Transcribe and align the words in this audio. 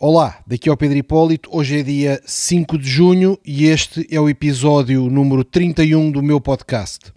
Olá, 0.00 0.38
daqui 0.46 0.68
é 0.68 0.72
o 0.72 0.76
Pedro 0.76 0.96
Hipólito. 0.96 1.50
Hoje 1.52 1.80
é 1.80 1.82
dia 1.82 2.22
5 2.24 2.78
de 2.78 2.88
junho 2.88 3.36
e 3.44 3.64
este 3.64 4.06
é 4.08 4.20
o 4.20 4.28
episódio 4.28 5.10
número 5.10 5.42
31 5.42 6.12
do 6.12 6.22
meu 6.22 6.40
podcast. 6.40 7.12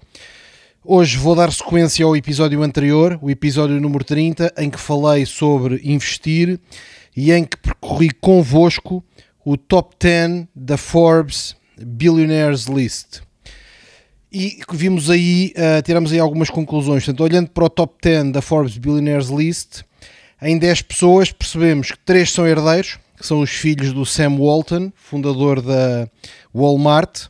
Hoje 0.83 1.15
vou 1.15 1.36
dar 1.36 1.52
sequência 1.52 2.04
ao 2.04 2.17
episódio 2.17 2.63
anterior, 2.63 3.20
o 3.21 3.29
episódio 3.29 3.79
número 3.79 4.04
30, 4.04 4.52
em 4.57 4.67
que 4.67 4.79
falei 4.79 5.28
sobre 5.28 5.79
investir 5.83 6.59
e 7.15 7.31
em 7.31 7.44
que 7.44 7.55
percorri 7.55 8.09
convosco 8.09 9.04
o 9.45 9.55
top 9.55 9.95
10 10.00 10.48
da 10.55 10.75
Forbes 10.75 11.55
Billionaires 11.77 12.66
List. 12.66 13.21
E 14.34 14.57
vimos 14.73 15.11
aí, 15.11 15.54
uh, 15.55 15.84
tiramos 15.84 16.11
aí 16.11 16.18
algumas 16.18 16.50
conclusões. 16.50 17.05
Portanto, 17.05 17.21
olhando 17.21 17.52
para 17.52 17.66
o 17.66 17.70
top 17.70 17.93
10 18.02 18.32
da 18.32 18.41
Forbes 18.41 18.75
Billionaires 18.75 19.27
List, 19.27 19.84
em 20.42 20.58
10 20.58 20.82
pessoas 20.84 21.32
percebemos 21.32 21.92
que 21.92 22.00
3 22.00 22.32
são 22.32 22.48
herdeiros, 22.48 22.98
que 23.18 23.26
são 23.26 23.41
os 23.41 23.52
filhos 23.52 23.94
do 23.94 24.05
Sam 24.05 24.38
Walton, 24.38 24.91
fundador 24.95 25.62
da 25.62 26.08
Walmart, 26.54 27.27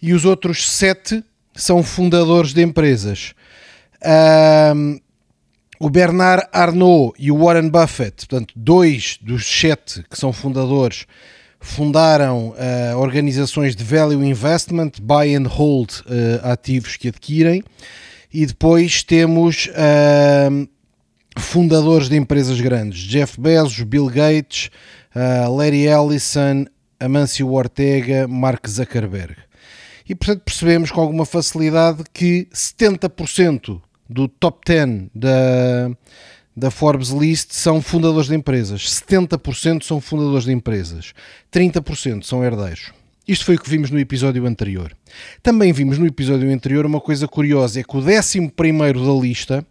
e 0.00 0.12
os 0.12 0.24
outros 0.24 0.68
7 0.68 1.22
são 1.54 1.82
fundadores 1.82 2.52
de 2.52 2.62
empresas. 2.62 3.34
Um, 4.74 4.98
o 5.78 5.90
Bernard 5.90 6.46
Arnault 6.52 7.12
e 7.18 7.32
o 7.32 7.44
Warren 7.44 7.68
Buffett, 7.68 8.26
portanto, 8.26 8.54
dois 8.56 9.18
dos 9.20 9.44
sete 9.44 10.04
que 10.08 10.16
são 10.16 10.32
fundadores, 10.32 11.06
fundaram 11.58 12.50
uh, 12.50 12.98
organizações 12.98 13.74
de 13.74 13.82
value 13.82 14.24
investment, 14.24 14.92
buy 15.00 15.34
and 15.34 15.48
hold 15.48 15.90
uh, 15.90 16.46
ativos 16.48 16.96
que 16.96 17.08
adquirem, 17.08 17.64
e 18.32 18.46
depois 18.46 19.02
temos 19.02 19.66
uh, 19.66 20.68
fundadores 21.38 22.08
de 22.08 22.16
empresas 22.16 22.60
grandes, 22.60 23.00
Jeff 23.00 23.40
Bezos, 23.40 23.80
Bill 23.82 24.06
Gates, 24.06 24.70
uh, 25.14 25.54
Larry 25.54 25.86
Ellison, 25.86 26.66
Amancio 26.98 27.50
Ortega, 27.52 28.28
Mark 28.28 28.68
Zuckerberg. 28.68 29.36
E 30.08 30.14
portanto 30.14 30.42
percebemos 30.44 30.90
com 30.90 31.00
alguma 31.00 31.24
facilidade 31.24 32.04
que 32.12 32.46
70% 32.52 33.80
do 34.08 34.28
top 34.28 34.60
10 34.66 35.08
da, 35.14 35.90
da 36.56 36.70
Forbes 36.70 37.10
List 37.10 37.52
são 37.52 37.80
fundadores 37.80 38.28
de 38.28 38.34
empresas, 38.34 38.82
70% 38.82 39.82
são 39.82 40.00
fundadores 40.00 40.44
de 40.44 40.52
empresas, 40.52 41.14
30% 41.52 42.24
são 42.24 42.44
herdeiros. 42.44 42.92
Isto 43.26 43.44
foi 43.44 43.54
o 43.54 43.60
que 43.60 43.70
vimos 43.70 43.90
no 43.90 44.00
episódio 44.00 44.44
anterior. 44.46 44.92
Também 45.42 45.72
vimos 45.72 45.96
no 45.96 46.06
episódio 46.06 46.52
anterior 46.52 46.84
uma 46.84 47.00
coisa 47.00 47.28
curiosa: 47.28 47.78
é 47.78 47.84
que 47.84 47.96
o 47.96 48.00
11 48.00 48.40
da 48.50 49.20
lista 49.20 49.66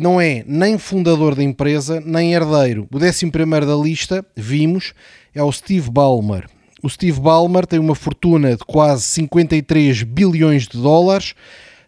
não 0.00 0.18
é 0.18 0.42
nem 0.46 0.78
fundador 0.78 1.34
da 1.34 1.44
empresa, 1.44 2.00
nem 2.00 2.32
herdeiro. 2.32 2.88
O 2.90 2.96
11 2.96 3.30
da 3.66 3.76
lista, 3.76 4.24
vimos, 4.34 4.94
é 5.34 5.42
o 5.42 5.52
Steve 5.52 5.90
Ballmer. 5.90 6.48
O 6.82 6.88
Steve 6.88 7.20
Ballmer 7.20 7.66
tem 7.66 7.78
uma 7.78 7.94
fortuna 7.94 8.56
de 8.56 8.64
quase 8.64 9.02
53 9.02 10.02
bilhões 10.04 10.66
de 10.66 10.78
dólares, 10.78 11.34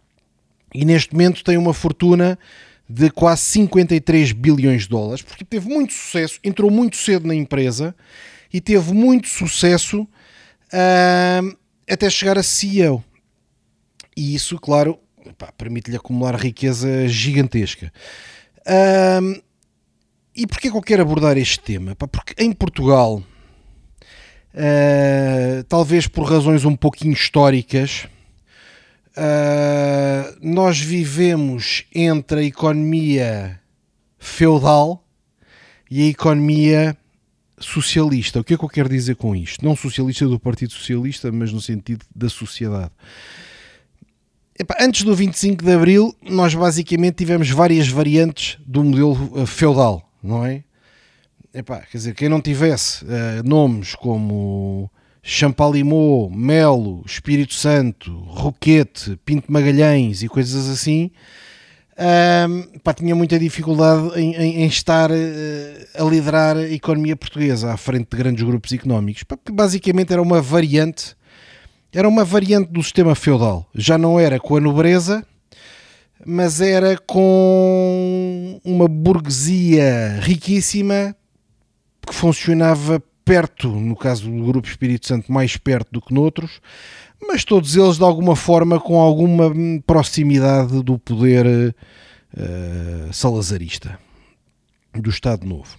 E 0.73 0.83
neste 0.83 1.13
momento 1.13 1.45
tem 1.45 1.57
uma 1.57 1.73
fortuna 1.73 2.38
de 2.91 3.09
quase 3.09 3.41
53 3.44 4.34
bilhões 4.34 4.84
de 4.84 4.90
dólares, 4.90 5.22
porque 5.22 5.46
teve 5.46 5.69
muito 5.69 5.94
sucesso, 5.94 6.40
entrou 6.44 6.69
muito 6.69 6.97
cedo 6.97 7.25
na 7.28 7.34
empresa 7.34 7.96
e 8.52 8.59
teve 8.59 8.94
muito 8.94 9.28
sucesso 9.28 10.02
uh, 10.02 11.57
até 11.90 12.09
chegar 12.09 12.38
a 12.38 12.44
CEO. 12.44 13.03
E 14.16 14.35
isso, 14.35 14.59
claro, 14.59 15.00
permite-lhe 15.57 15.96
acumular 15.96 16.35
riqueza 16.35 17.07
gigantesca. 17.07 17.91
Uh, 18.59 19.41
e 20.35 20.46
porquê 20.46 20.69
que 20.69 20.75
eu 20.75 20.81
quero 20.81 21.01
abordar 21.01 21.38
este 21.38 21.59
tema? 21.62 21.96
Pá, 21.96 22.07
porque 22.07 22.34
em 22.44 22.51
Portugal, 22.51 23.24
uh, 24.53 25.63
talvez 25.69 26.07
por 26.07 26.24
razões 26.24 26.66
um 26.66 26.75
pouquinho 26.75 27.13
históricas, 27.13 28.07
Uh, 29.17 30.38
nós 30.41 30.79
vivemos 30.79 31.85
entre 31.94 32.39
a 32.39 32.44
economia 32.44 33.59
feudal 34.17 35.03
e 35.89 36.03
a 36.03 36.05
economia 36.07 36.97
socialista. 37.59 38.39
O 38.39 38.44
que 38.44 38.53
é 38.53 38.57
que 38.57 38.63
eu 38.63 38.69
quero 38.69 38.88
dizer 38.88 39.16
com 39.16 39.35
isto? 39.35 39.63
Não 39.63 39.75
socialista 39.75 40.25
do 40.27 40.39
Partido 40.39 40.71
Socialista, 40.71 41.31
mas 41.31 41.51
no 41.51 41.61
sentido 41.61 42.05
da 42.16 42.29
sociedade. 42.29 42.91
Antes 44.79 45.03
do 45.03 45.16
25 45.16 45.63
de 45.63 45.73
Abril, 45.73 46.16
nós 46.21 46.53
basicamente 46.53 47.16
tivemos 47.16 47.50
várias 47.50 47.88
variantes 47.88 48.57
do 48.66 48.83
modelo 48.83 49.33
ah, 49.35 49.45
feudal, 49.45 50.09
não 50.21 50.45
é? 50.45 50.63
Epá, 51.53 51.79
quer 51.79 51.97
dizer, 51.97 52.16
quem 52.16 52.29
não 52.29 52.39
tivesse 52.39 53.03
uh, 53.03 53.44
nomes 53.44 53.94
como 53.95 54.89
Champalimau, 55.23 56.29
Melo, 56.29 57.03
Espírito 57.05 57.53
Santo, 57.53 58.11
Roquete, 58.27 59.19
Pinto 59.23 59.51
Magalhães 59.51 60.23
e 60.23 60.27
coisas 60.27 60.67
assim, 60.67 61.11
um, 62.01 62.79
pá, 62.79 62.93
tinha 62.93 63.13
muita 63.13 63.37
dificuldade 63.37 64.19
em, 64.19 64.33
em, 64.35 64.61
em 64.63 64.65
estar 64.65 65.11
uh, 65.11 65.15
a 65.95 66.03
liderar 66.03 66.57
a 66.57 66.67
economia 66.69 67.15
portuguesa 67.15 67.71
à 67.71 67.77
frente 67.77 68.07
de 68.09 68.17
grandes 68.17 68.43
grupos 68.43 68.71
económicos, 68.71 69.23
porque 69.23 69.51
basicamente 69.51 70.11
era 70.11 70.21
uma 70.21 70.41
variante, 70.41 71.15
era 71.93 72.07
uma 72.07 72.25
variante 72.25 72.71
do 72.71 72.81
sistema 72.81 73.13
feudal. 73.13 73.69
Já 73.75 73.99
não 73.99 74.19
era 74.19 74.39
com 74.39 74.55
a 74.55 74.59
nobreza, 74.59 75.23
mas 76.25 76.59
era 76.59 76.97
com 76.97 78.59
uma 78.63 78.88
burguesia 78.88 80.19
riquíssima 80.21 81.15
que 82.07 82.15
funcionava 82.15 83.03
perto, 83.23 83.67
no 83.67 83.95
caso 83.95 84.29
do 84.29 84.45
Grupo 84.45 84.67
Espírito 84.67 85.07
Santo, 85.07 85.31
mais 85.31 85.57
perto 85.57 85.91
do 85.91 86.01
que 86.01 86.13
noutros, 86.13 86.59
mas 87.21 87.43
todos 87.43 87.75
eles 87.75 87.97
de 87.97 88.03
alguma 88.03 88.35
forma 88.35 88.79
com 88.79 88.99
alguma 88.99 89.51
proximidade 89.85 90.81
do 90.83 90.97
poder 90.97 91.45
uh, 91.45 93.13
salazarista, 93.13 94.00
do 94.94 95.09
Estado 95.09 95.45
Novo. 95.45 95.77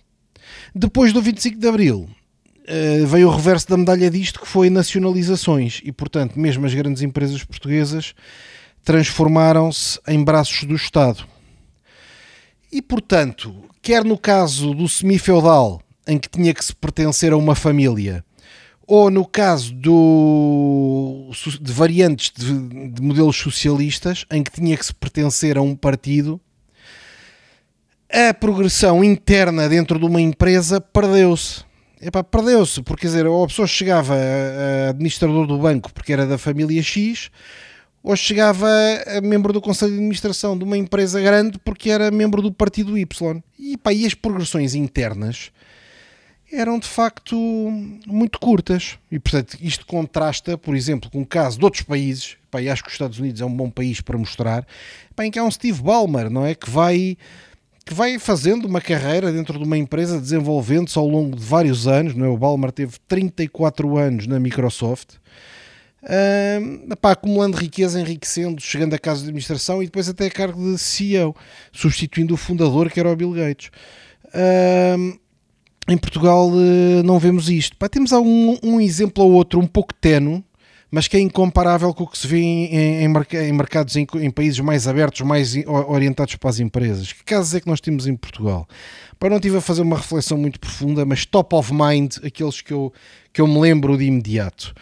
Depois 0.74 1.12
do 1.12 1.20
25 1.20 1.58
de 1.58 1.68
Abril, 1.68 2.08
uh, 2.08 3.06
veio 3.06 3.28
o 3.28 3.34
reverso 3.34 3.68
da 3.68 3.76
medalha 3.76 4.10
disto, 4.10 4.40
que 4.40 4.48
foi 4.48 4.70
nacionalizações, 4.70 5.80
e 5.84 5.92
portanto, 5.92 6.38
mesmo 6.38 6.64
as 6.64 6.74
grandes 6.74 7.02
empresas 7.02 7.42
portuguesas 7.44 8.14
transformaram-se 8.84 9.98
em 10.08 10.22
braços 10.22 10.64
do 10.64 10.74
Estado. 10.74 11.24
E 12.70 12.80
portanto, 12.80 13.54
quer 13.82 14.04
no 14.04 14.16
caso 14.16 14.74
do 14.74 14.88
semi-feudal, 14.88 15.82
em 16.06 16.19
que 16.19 16.28
tinha 16.28 16.52
que 16.52 16.64
se 16.64 16.75
pertencer 16.75 17.32
a 17.32 17.37
uma 17.37 17.54
família, 17.54 18.25
ou 18.87 19.10
no 19.10 19.25
caso 19.25 19.72
do, 19.75 21.31
de 21.60 21.72
variantes 21.72 22.32
de, 22.37 22.90
de 22.90 23.02
modelos 23.02 23.37
socialistas, 23.37 24.26
em 24.31 24.43
que 24.43 24.50
tinha 24.50 24.76
que 24.76 24.84
se 24.84 24.94
pertencer 24.94 25.56
a 25.56 25.62
um 25.62 25.75
partido, 25.75 26.40
a 28.10 28.34
progressão 28.34 29.02
interna 29.02 29.69
dentro 29.69 29.99
de 29.99 30.04
uma 30.04 30.20
empresa 30.20 30.81
perdeu-se. 30.81 31.64
Perdeu-se, 32.31 32.82
porque 32.82 33.02
quer 33.02 33.06
dizer, 33.08 33.26
ou 33.26 33.44
a 33.44 33.46
pessoa 33.46 33.66
chegava 33.66 34.14
a 34.14 34.90
administrador 34.90 35.46
do 35.46 35.56
banco 35.56 35.93
porque 35.93 36.12
era 36.12 36.26
da 36.26 36.37
família 36.37 36.82
X, 36.82 37.31
ou 38.02 38.16
chegava 38.16 38.69
a 39.06 39.20
membro 39.20 39.52
do 39.52 39.60
Conselho 39.60 39.93
de 39.93 39.98
Administração 39.98 40.58
de 40.58 40.64
uma 40.64 40.76
empresa 40.76 41.20
grande 41.20 41.58
porque 41.64 41.88
era 41.88 42.10
membro 42.10 42.43
do 42.43 42.52
Partido 42.52 42.98
Y. 42.98 43.43
E, 43.58 43.76
pá, 43.78 43.93
e 43.93 44.05
as 44.05 44.14
progressões 44.14 44.75
internas 44.75 45.52
eram 46.52 46.78
de 46.78 46.87
facto 46.87 47.37
muito 48.06 48.38
curtas. 48.38 48.99
E 49.10 49.19
portanto, 49.19 49.56
isto 49.60 49.87
contrasta, 49.87 50.56
por 50.58 50.76
exemplo, 50.76 51.10
com 51.10 51.22
o 51.22 51.26
caso 51.26 51.58
de 51.58 51.64
outros 51.64 51.82
países. 51.82 52.37
Pá, 52.50 52.60
e 52.60 52.69
acho 52.69 52.82
que 52.82 52.88
os 52.88 52.94
Estados 52.94 53.19
Unidos 53.19 53.40
é 53.40 53.44
um 53.44 53.54
bom 53.54 53.70
país 53.70 54.00
para 54.00 54.19
mostrar. 54.19 54.66
Pá, 55.16 55.25
em 55.25 55.31
que 55.31 55.38
há 55.38 55.44
um 55.44 55.50
Steve 55.50 55.82
Ballmer, 55.82 56.28
não 56.31 56.44
é? 56.44 56.54
Que 56.54 56.69
vai, 56.69 57.16
que 57.84 57.94
vai 57.94 58.19
fazendo 58.19 58.66
uma 58.66 58.81
carreira 58.81 59.32
dentro 59.32 59.58
de 59.58 59.64
uma 59.64 59.78
empresa, 59.78 60.20
desenvolvendo-se 60.20 60.99
ao 60.99 61.08
longo 61.08 61.37
de 61.37 61.44
vários 61.44 61.88
anos. 61.88 62.14
Não 62.14 62.26
é? 62.26 62.28
O 62.28 62.37
Ballmer 62.37 62.70
teve 62.70 62.96
34 63.08 63.96
anos 63.96 64.26
na 64.26 64.38
Microsoft 64.38 65.22
uh, 66.02 66.96
pá, 66.96 67.12
acumulando 67.12 67.56
riqueza, 67.56 68.00
enriquecendo, 68.00 68.60
chegando 68.60 68.94
a 68.94 68.98
casa 68.98 69.20
de 69.20 69.26
administração 69.26 69.82
e 69.82 69.87
depois 69.87 70.08
até 70.08 70.26
a 70.26 70.31
cargo 70.31 70.72
de 70.72 70.78
CEO, 70.78 71.34
substituindo 71.72 72.34
o 72.34 72.37
fundador 72.37 72.90
que 72.90 73.00
era 73.00 73.10
o 73.10 73.16
Bill 73.16 73.32
Gates. 73.32 73.70
Uh, 74.28 75.19
em 75.88 75.96
Portugal 75.96 76.49
uh, 76.49 77.02
não 77.05 77.19
vemos 77.19 77.49
isto. 77.49 77.76
Pá, 77.76 77.88
temos 77.88 78.12
algum, 78.12 78.56
um 78.62 78.81
exemplo 78.81 79.25
ou 79.25 79.32
outro 79.32 79.61
um 79.61 79.67
pouco 79.67 79.93
tenue, 79.94 80.44
mas 80.90 81.08
que 81.08 81.17
é 81.17 81.20
incomparável 81.20 81.93
com 81.94 82.05
o 82.05 82.06
que 82.06 82.19
se 82.19 82.26
vê 82.26 82.38
em, 82.38 83.05
em, 83.05 83.05
em 83.05 83.52
mercados 83.52 83.96
em, 83.96 84.06
em, 84.17 84.31
países 84.31 84.61
mais 84.61 84.87
abertos, 84.87 85.23
mais 85.23 85.55
orientados 85.88 86.37
para 86.37 86.50
as 86.50 86.61
empresas. 86.61 87.12
Que 87.12 87.25
casos 87.25 87.55
é 87.55 87.61
que 87.61 87.67
nós 87.67 87.81
temos 87.81 88.06
em 88.06 88.14
Portugal? 88.14 88.69
Para 89.19 89.31
não 89.31 89.40
tive 89.40 89.56
a 89.56 89.61
fazer 89.61 89.82
uma 89.82 89.96
reflexão 89.96 90.37
muito 90.37 90.61
profunda, 90.61 91.05
mas 91.06 91.25
top 91.25 91.55
of 91.55 91.73
mind, 91.73 92.17
aqueles 92.23 92.61
que 92.61 92.73
eu, 92.73 92.93
que 93.32 93.40
eu 93.40 93.46
me 93.46 93.58
lembro 93.58 93.96
de 93.96 94.05
imediato. 94.05 94.75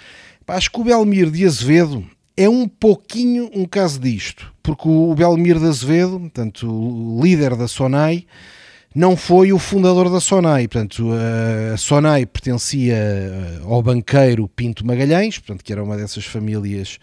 Acho 0.49 0.69
que 0.73 0.81
o 0.81 0.85
Belmir 0.85 1.31
de 1.31 1.47
Azevedo 1.47 2.05
é 2.37 2.49
um 2.49 2.67
pouquinho 2.67 3.49
um 3.55 3.65
caso 3.65 4.01
disto, 4.01 4.53
porque 4.65 4.89
o 4.89 5.15
Belmir 5.15 5.61
de 5.61 5.67
Azevedo, 5.67 6.19
portanto, 6.19 6.69
o 6.69 7.23
líder 7.23 7.55
da 7.55 7.69
Sonai, 7.69 8.27
não 8.95 9.17
foi 9.17 9.53
o 9.53 9.59
fundador 9.59 10.11
da 10.11 10.21
Sonai. 10.21 10.67
Portanto, 10.67 11.11
a 11.73 11.77
Sonai 11.77 12.27
pertencia 12.27 12.97
ao 13.65 13.83
banqueiro 13.83 14.49
Pinto 14.49 14.87
Magalhães, 14.87 15.39
portanto, 15.39 15.65
que 15.65 15.73
era 15.73 15.83
uma 15.83 15.97
dessas 15.97 16.25
famílias 16.25 16.99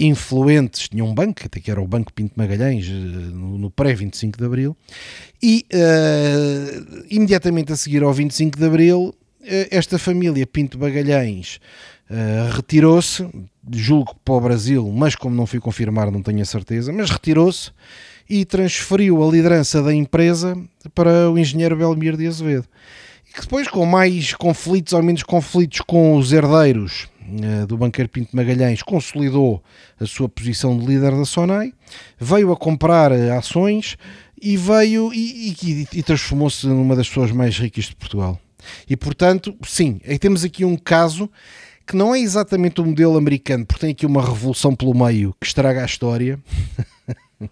influentes, 0.00 0.88
tinha 0.88 1.04
um 1.04 1.12
banco, 1.12 1.42
até 1.44 1.60
que 1.60 1.70
era 1.70 1.80
o 1.80 1.86
Banco 1.86 2.12
Pinto 2.12 2.34
Magalhães, 2.36 2.86
eh, 2.86 2.90
no, 2.90 3.68
pré-25 3.68 4.38
de 4.38 4.44
Abril, 4.44 4.76
e 5.42 5.66
uh, 5.74 7.04
imediatamente 7.10 7.72
a 7.72 7.76
seguir 7.76 8.04
ao 8.04 8.12
25 8.12 8.56
de 8.56 8.64
Abril, 8.64 9.12
esta 9.70 9.98
família 9.98 10.46
Pinto 10.46 10.78
Magalhães 10.78 11.58
Uh, 12.10 12.56
retirou-se, 12.56 13.28
julgo 13.70 14.14
para 14.24 14.34
o 14.34 14.40
Brasil, 14.40 14.90
mas 14.90 15.14
como 15.14 15.36
não 15.36 15.44
fui 15.44 15.60
confirmar, 15.60 16.10
não 16.10 16.22
tenho 16.22 16.40
a 16.40 16.44
certeza, 16.46 16.90
mas 16.90 17.10
retirou-se 17.10 17.70
e 18.28 18.44
transferiu 18.44 19.22
a 19.22 19.30
liderança 19.30 19.82
da 19.82 19.94
empresa 19.94 20.56
para 20.94 21.30
o 21.30 21.38
engenheiro 21.38 21.76
Belmir 21.76 22.16
de 22.16 22.26
Azevedo. 22.26 22.66
E 23.28 23.32
que 23.32 23.40
depois, 23.40 23.68
com 23.68 23.84
mais 23.86 24.34
conflitos 24.34 24.92
ou 24.92 25.02
menos 25.02 25.22
conflitos 25.22 25.80
com 25.80 26.16
os 26.16 26.32
herdeiros 26.32 27.08
uh, 27.22 27.66
do 27.66 27.76
banqueiro 27.76 28.08
Pinto 28.08 28.36
Magalhães, 28.36 28.82
consolidou 28.82 29.62
a 29.98 30.06
sua 30.06 30.28
posição 30.28 30.78
de 30.78 30.86
líder 30.86 31.12
da 31.16 31.24
Sonai, 31.24 31.72
veio 32.18 32.52
a 32.52 32.56
comprar 32.56 33.12
uh, 33.12 33.32
ações 33.38 33.96
e 34.40 34.56
veio 34.56 35.12
e, 35.12 35.56
e, 35.62 35.88
e 35.92 36.02
transformou-se 36.02 36.66
numa 36.66 36.94
das 36.94 37.08
pessoas 37.08 37.32
mais 37.32 37.58
ricas 37.58 37.86
de 37.86 37.96
Portugal. 37.96 38.38
E 38.88 38.96
portanto, 38.96 39.56
sim, 39.66 40.00
temos 40.20 40.44
aqui 40.44 40.64
um 40.64 40.76
caso 40.76 41.30
que 41.86 41.96
não 41.96 42.14
é 42.14 42.20
exatamente 42.20 42.80
o 42.80 42.84
modelo 42.84 43.16
americano, 43.16 43.64
porque 43.64 43.80
tem 43.80 43.90
aqui 43.92 44.04
uma 44.04 44.22
revolução 44.22 44.74
pelo 44.74 44.94
meio 44.94 45.34
que 45.40 45.46
estraga 45.46 45.82
a 45.82 45.86
história. 45.86 46.38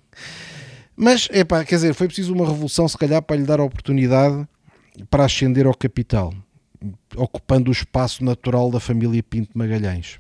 Mas, 0.97 1.29
é 1.31 1.45
pá, 1.45 1.65
quer 1.65 1.77
dizer, 1.77 1.95
foi 1.95 2.07
preciso 2.07 2.33
uma 2.33 2.47
revolução, 2.47 2.89
se 2.89 2.97
calhar, 2.97 3.21
para 3.23 3.37
lhe 3.37 3.45
dar 3.45 3.61
a 3.61 3.65
oportunidade 3.65 4.47
para 5.11 5.25
ascender 5.25 5.67
ao 5.67 5.75
capital, 5.75 6.33
ocupando 7.15 7.71
o 7.71 7.73
espaço 7.73 8.25
natural 8.25 8.71
da 8.71 8.81
família 8.81 9.23
Pinto 9.23 9.57
Magalhães. 9.57 10.19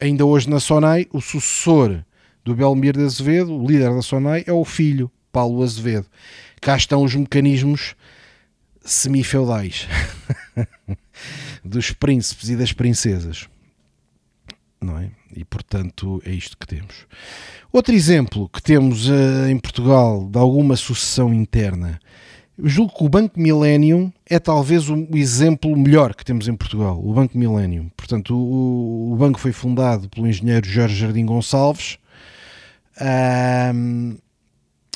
Ainda 0.00 0.24
hoje 0.24 0.48
na 0.48 0.58
Sonai, 0.58 1.06
o 1.12 1.20
sucessor 1.20 2.02
do 2.42 2.54
Belmir 2.54 2.96
de 2.96 3.04
Azevedo, 3.04 3.54
o 3.54 3.66
líder 3.66 3.94
da 3.94 4.02
Sonai, 4.02 4.44
é 4.46 4.52
o 4.52 4.64
filho, 4.64 5.10
Paulo 5.30 5.62
Azevedo. 5.62 6.06
Cá 6.60 6.76
estão 6.76 7.02
os 7.02 7.14
mecanismos 7.14 7.94
semi-feudais. 8.80 9.86
dos 11.64 11.90
príncipes 11.90 12.50
e 12.50 12.56
das 12.56 12.72
princesas. 12.72 13.48
Não 14.84 14.98
é? 14.98 15.10
E 15.34 15.44
portanto 15.44 16.22
é 16.26 16.30
isto 16.30 16.58
que 16.58 16.66
temos. 16.66 17.06
Outro 17.72 17.94
exemplo 17.94 18.48
que 18.50 18.62
temos 18.62 19.08
uh, 19.08 19.48
em 19.48 19.58
Portugal 19.58 20.28
de 20.30 20.38
alguma 20.38 20.76
sucessão 20.76 21.32
interna. 21.32 21.98
Julgo 22.62 22.94
que 22.96 23.04
o 23.04 23.08
Banco 23.08 23.40
Millennium 23.40 24.12
é 24.28 24.38
talvez 24.38 24.88
o 24.88 25.08
exemplo 25.14 25.74
melhor 25.76 26.14
que 26.14 26.24
temos 26.24 26.46
em 26.46 26.54
Portugal, 26.54 27.00
o 27.02 27.12
Banco 27.12 27.36
Millennium. 27.36 27.90
Portanto, 27.96 28.36
o, 28.36 29.12
o 29.12 29.16
banco 29.16 29.40
foi 29.40 29.50
fundado 29.50 30.08
pelo 30.08 30.28
engenheiro 30.28 30.64
Jorge 30.68 30.94
Jardim 30.94 31.26
Gonçalves. 31.26 31.98
Um, 33.74 34.16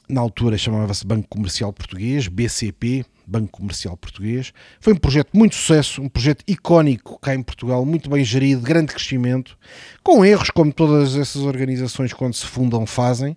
na 0.08 0.20
altura 0.20 0.56
chamava-se 0.56 1.05
Banco 1.05 1.26
Comercial 1.29 1.73
Português, 1.73 2.29
BCP, 2.29 3.05
Banco 3.29 3.59
Comercial 3.59 3.97
Português. 3.97 4.53
Foi 4.81 4.95
um 4.95 4.97
projeto 4.97 5.31
muito 5.35 5.55
sucesso, 5.55 6.01
um 6.01 6.09
projeto 6.09 6.43
icónico 6.47 7.19
cá 7.21 7.35
em 7.35 7.43
Portugal, 7.43 7.85
muito 7.85 8.09
bem 8.09 8.25
gerido, 8.25 8.63
grande 8.63 8.93
crescimento, 8.93 9.59
com 10.03 10.25
erros 10.25 10.51
como 10.51 10.73
todas 10.73 11.15
essas 11.15 11.43
organizações 11.43 12.13
quando 12.13 12.35
se 12.35 12.47
fundam 12.47 12.87
fazem, 12.87 13.37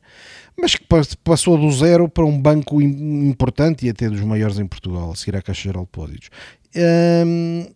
mas 0.57 0.75
que 0.75 0.85
passou 1.23 1.57
do 1.57 1.69
zero 1.71 2.07
para 2.07 2.25
um 2.25 2.39
banco 2.39 2.81
importante 2.81 3.85
e 3.85 3.89
até 3.89 4.09
dos 4.09 4.21
maiores 4.21 4.57
em 4.57 4.65
Portugal, 4.65 5.11
a 5.11 5.15
seguir 5.15 5.35
à 5.35 5.41
Caixa 5.41 5.63
Geral 5.63 5.83
de 5.83 5.87
Depósitos. 5.87 6.29
Hum, 6.75 7.67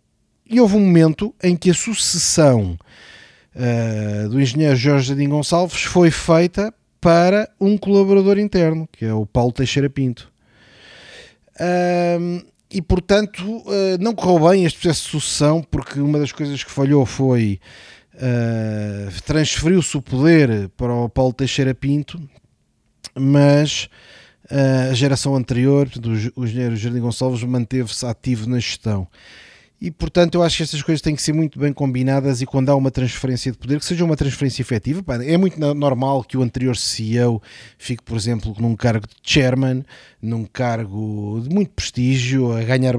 e 0.49 0.61
houve 0.61 0.75
um 0.75 0.79
momento 0.79 1.33
em 1.43 1.55
que 1.57 1.69
a 1.71 1.73
sucessão 1.73 2.77
uh, 3.55 4.29
do 4.29 4.39
engenheiro 4.39 4.75
Jorge 4.75 5.09
Jardim 5.09 5.27
Gonçalves 5.27 5.81
foi 5.81 6.11
feita 6.11 6.73
para 7.01 7.49
um 7.59 7.77
colaborador 7.77 8.39
interno, 8.39 8.87
que 8.91 9.05
é 9.05 9.13
o 9.13 9.25
Paulo 9.25 9.51
Teixeira 9.51 9.89
Pinto 9.89 10.33
e 12.71 12.81
portanto 12.81 13.41
uh, 13.41 13.97
não 13.99 14.13
correu 14.13 14.49
bem 14.49 14.65
este 14.65 14.79
processo 14.79 15.05
de 15.05 15.11
sucessão, 15.11 15.61
porque 15.63 15.99
uma 15.99 16.19
das 16.19 16.31
coisas 16.31 16.63
que 16.63 16.71
falhou 16.71 17.05
foi 17.05 17.59
uh, 18.15 19.21
transferiu-se 19.23 19.95
o 19.97 20.01
poder 20.01 20.69
para 20.69 20.93
o 20.93 21.09
Paulo 21.09 21.33
Teixeira 21.33 21.73
Pinto, 21.73 22.21
mas 23.13 23.87
uh, 24.51 24.91
a 24.91 24.93
geração 24.93 25.35
anterior, 25.35 25.89
o, 26.35 26.41
o 26.41 26.45
engenheiro 26.45 26.75
Jardim 26.75 26.99
Gonçalves, 26.99 27.43
manteve-se 27.43 28.05
ativo 28.05 28.49
na 28.49 28.59
gestão. 28.59 29.07
E 29.81 29.91
portanto 29.91 30.35
eu 30.35 30.43
acho 30.43 30.57
que 30.57 30.63
estas 30.63 30.81
coisas 30.81 31.01
têm 31.01 31.15
que 31.15 31.21
ser 31.21 31.33
muito 31.33 31.59
bem 31.59 31.71
combinadas 31.73 32.41
e 32.41 32.45
quando 32.45 32.69
há 32.69 32.75
uma 32.75 32.89
transferência 32.89 33.51
de 33.51 33.57
poder, 33.57 33.77
que 33.77 33.85
seja 33.85 34.05
uma 34.05 34.15
transferência 34.15 34.61
efetiva. 34.61 35.03
É 35.23 35.37
muito 35.37 35.59
normal 35.75 36.23
que 36.23 36.37
o 36.37 36.41
anterior 36.41 36.75
CEO 36.77 37.41
fique, 37.77 38.01
por 38.01 38.17
exemplo, 38.17 38.55
num 38.57 38.75
cargo 38.75 39.05
de 39.05 39.15
chairman, 39.21 39.83
num 40.21 40.45
cargo 40.45 41.41
de 41.43 41.53
muito 41.53 41.71
prestígio, 41.71 42.53
a 42.53 42.63
ganhar, 42.63 42.95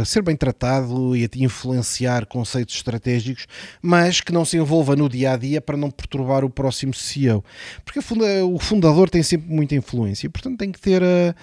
a 0.00 0.04
ser 0.04 0.22
bem 0.22 0.34
tratado 0.34 1.14
e 1.14 1.24
a 1.24 1.28
influenciar 1.36 2.26
conceitos 2.26 2.74
estratégicos, 2.74 3.46
mas 3.82 4.20
que 4.20 4.32
não 4.32 4.44
se 4.44 4.56
envolva 4.56 4.96
no 4.96 5.08
dia 5.08 5.32
a 5.32 5.36
dia 5.36 5.60
para 5.60 5.76
não 5.76 5.90
perturbar 5.90 6.42
o 6.44 6.50
próximo 6.50 6.94
CEO. 6.94 7.44
Porque 7.84 8.00
o 8.00 8.58
fundador 8.58 9.10
tem 9.10 9.22
sempre 9.22 9.54
muita 9.54 9.74
influência 9.74 10.26
e 10.26 10.30
portanto 10.30 10.58
tem 10.58 10.72
que 10.72 10.80
ter 10.80 11.02
a 11.02 11.34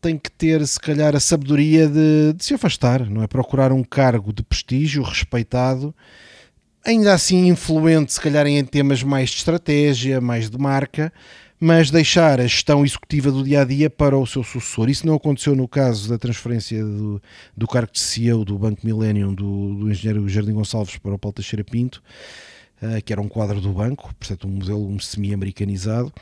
tem 0.00 0.18
que 0.18 0.30
ter, 0.30 0.66
se 0.66 0.78
calhar, 0.78 1.14
a 1.14 1.20
sabedoria 1.20 1.88
de, 1.88 2.32
de, 2.34 2.44
se 2.44 2.54
afastar, 2.54 3.08
não 3.08 3.22
é? 3.22 3.26
Procurar 3.26 3.72
um 3.72 3.82
cargo 3.82 4.32
de 4.32 4.42
prestígio, 4.42 5.02
respeitado, 5.02 5.94
ainda 6.84 7.14
assim 7.14 7.48
influente, 7.48 8.12
se 8.12 8.20
calhar, 8.20 8.46
em 8.46 8.64
temas 8.64 9.02
mais 9.02 9.30
de 9.30 9.36
estratégia, 9.36 10.20
mais 10.20 10.50
de 10.50 10.58
marca, 10.58 11.12
mas 11.58 11.90
deixar 11.90 12.40
a 12.40 12.46
gestão 12.46 12.84
executiva 12.84 13.30
do 13.30 13.42
dia 13.42 13.62
a 13.62 13.64
dia 13.64 13.88
para 13.88 14.18
o 14.18 14.26
seu 14.26 14.42
sucessor. 14.42 14.90
Isso 14.90 15.06
não 15.06 15.14
aconteceu 15.14 15.56
no 15.56 15.66
caso 15.66 16.08
da 16.08 16.18
transferência 16.18 16.84
do, 16.84 17.22
do 17.56 17.66
cargo 17.66 17.92
de 17.92 18.00
CEO 18.00 18.44
do 18.44 18.58
Banco 18.58 18.84
Millennium 18.84 19.32
do, 19.32 19.74
do 19.74 19.90
engenheiro 19.90 20.28
Jardim 20.28 20.52
Gonçalves 20.52 20.98
para 20.98 21.14
o 21.14 21.18
Paulo 21.18 21.34
Teixeira 21.34 21.64
Pinto, 21.64 22.02
uh, 22.82 23.02
que 23.02 23.12
era 23.12 23.22
um 23.22 23.28
quadro 23.28 23.60
do 23.60 23.72
banco, 23.72 24.14
portanto, 24.14 24.46
um 24.46 24.50
modelo 24.50 25.00
semi-americanizado. 25.00 26.12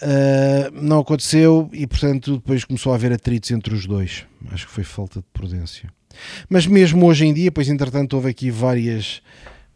Uh, 0.00 0.70
não 0.80 1.00
aconteceu 1.00 1.68
e, 1.72 1.86
portanto, 1.86 2.36
depois 2.36 2.64
começou 2.64 2.92
a 2.92 2.94
haver 2.94 3.12
atritos 3.12 3.50
entre 3.50 3.74
os 3.74 3.84
dois. 3.86 4.24
Acho 4.50 4.66
que 4.66 4.72
foi 4.72 4.84
falta 4.84 5.20
de 5.20 5.26
prudência. 5.32 5.92
Mas 6.48 6.66
mesmo 6.66 7.06
hoje 7.06 7.26
em 7.26 7.34
dia, 7.34 7.50
pois 7.50 7.68
entretanto 7.68 8.14
houve 8.14 8.30
aqui 8.30 8.50
várias, 8.50 9.20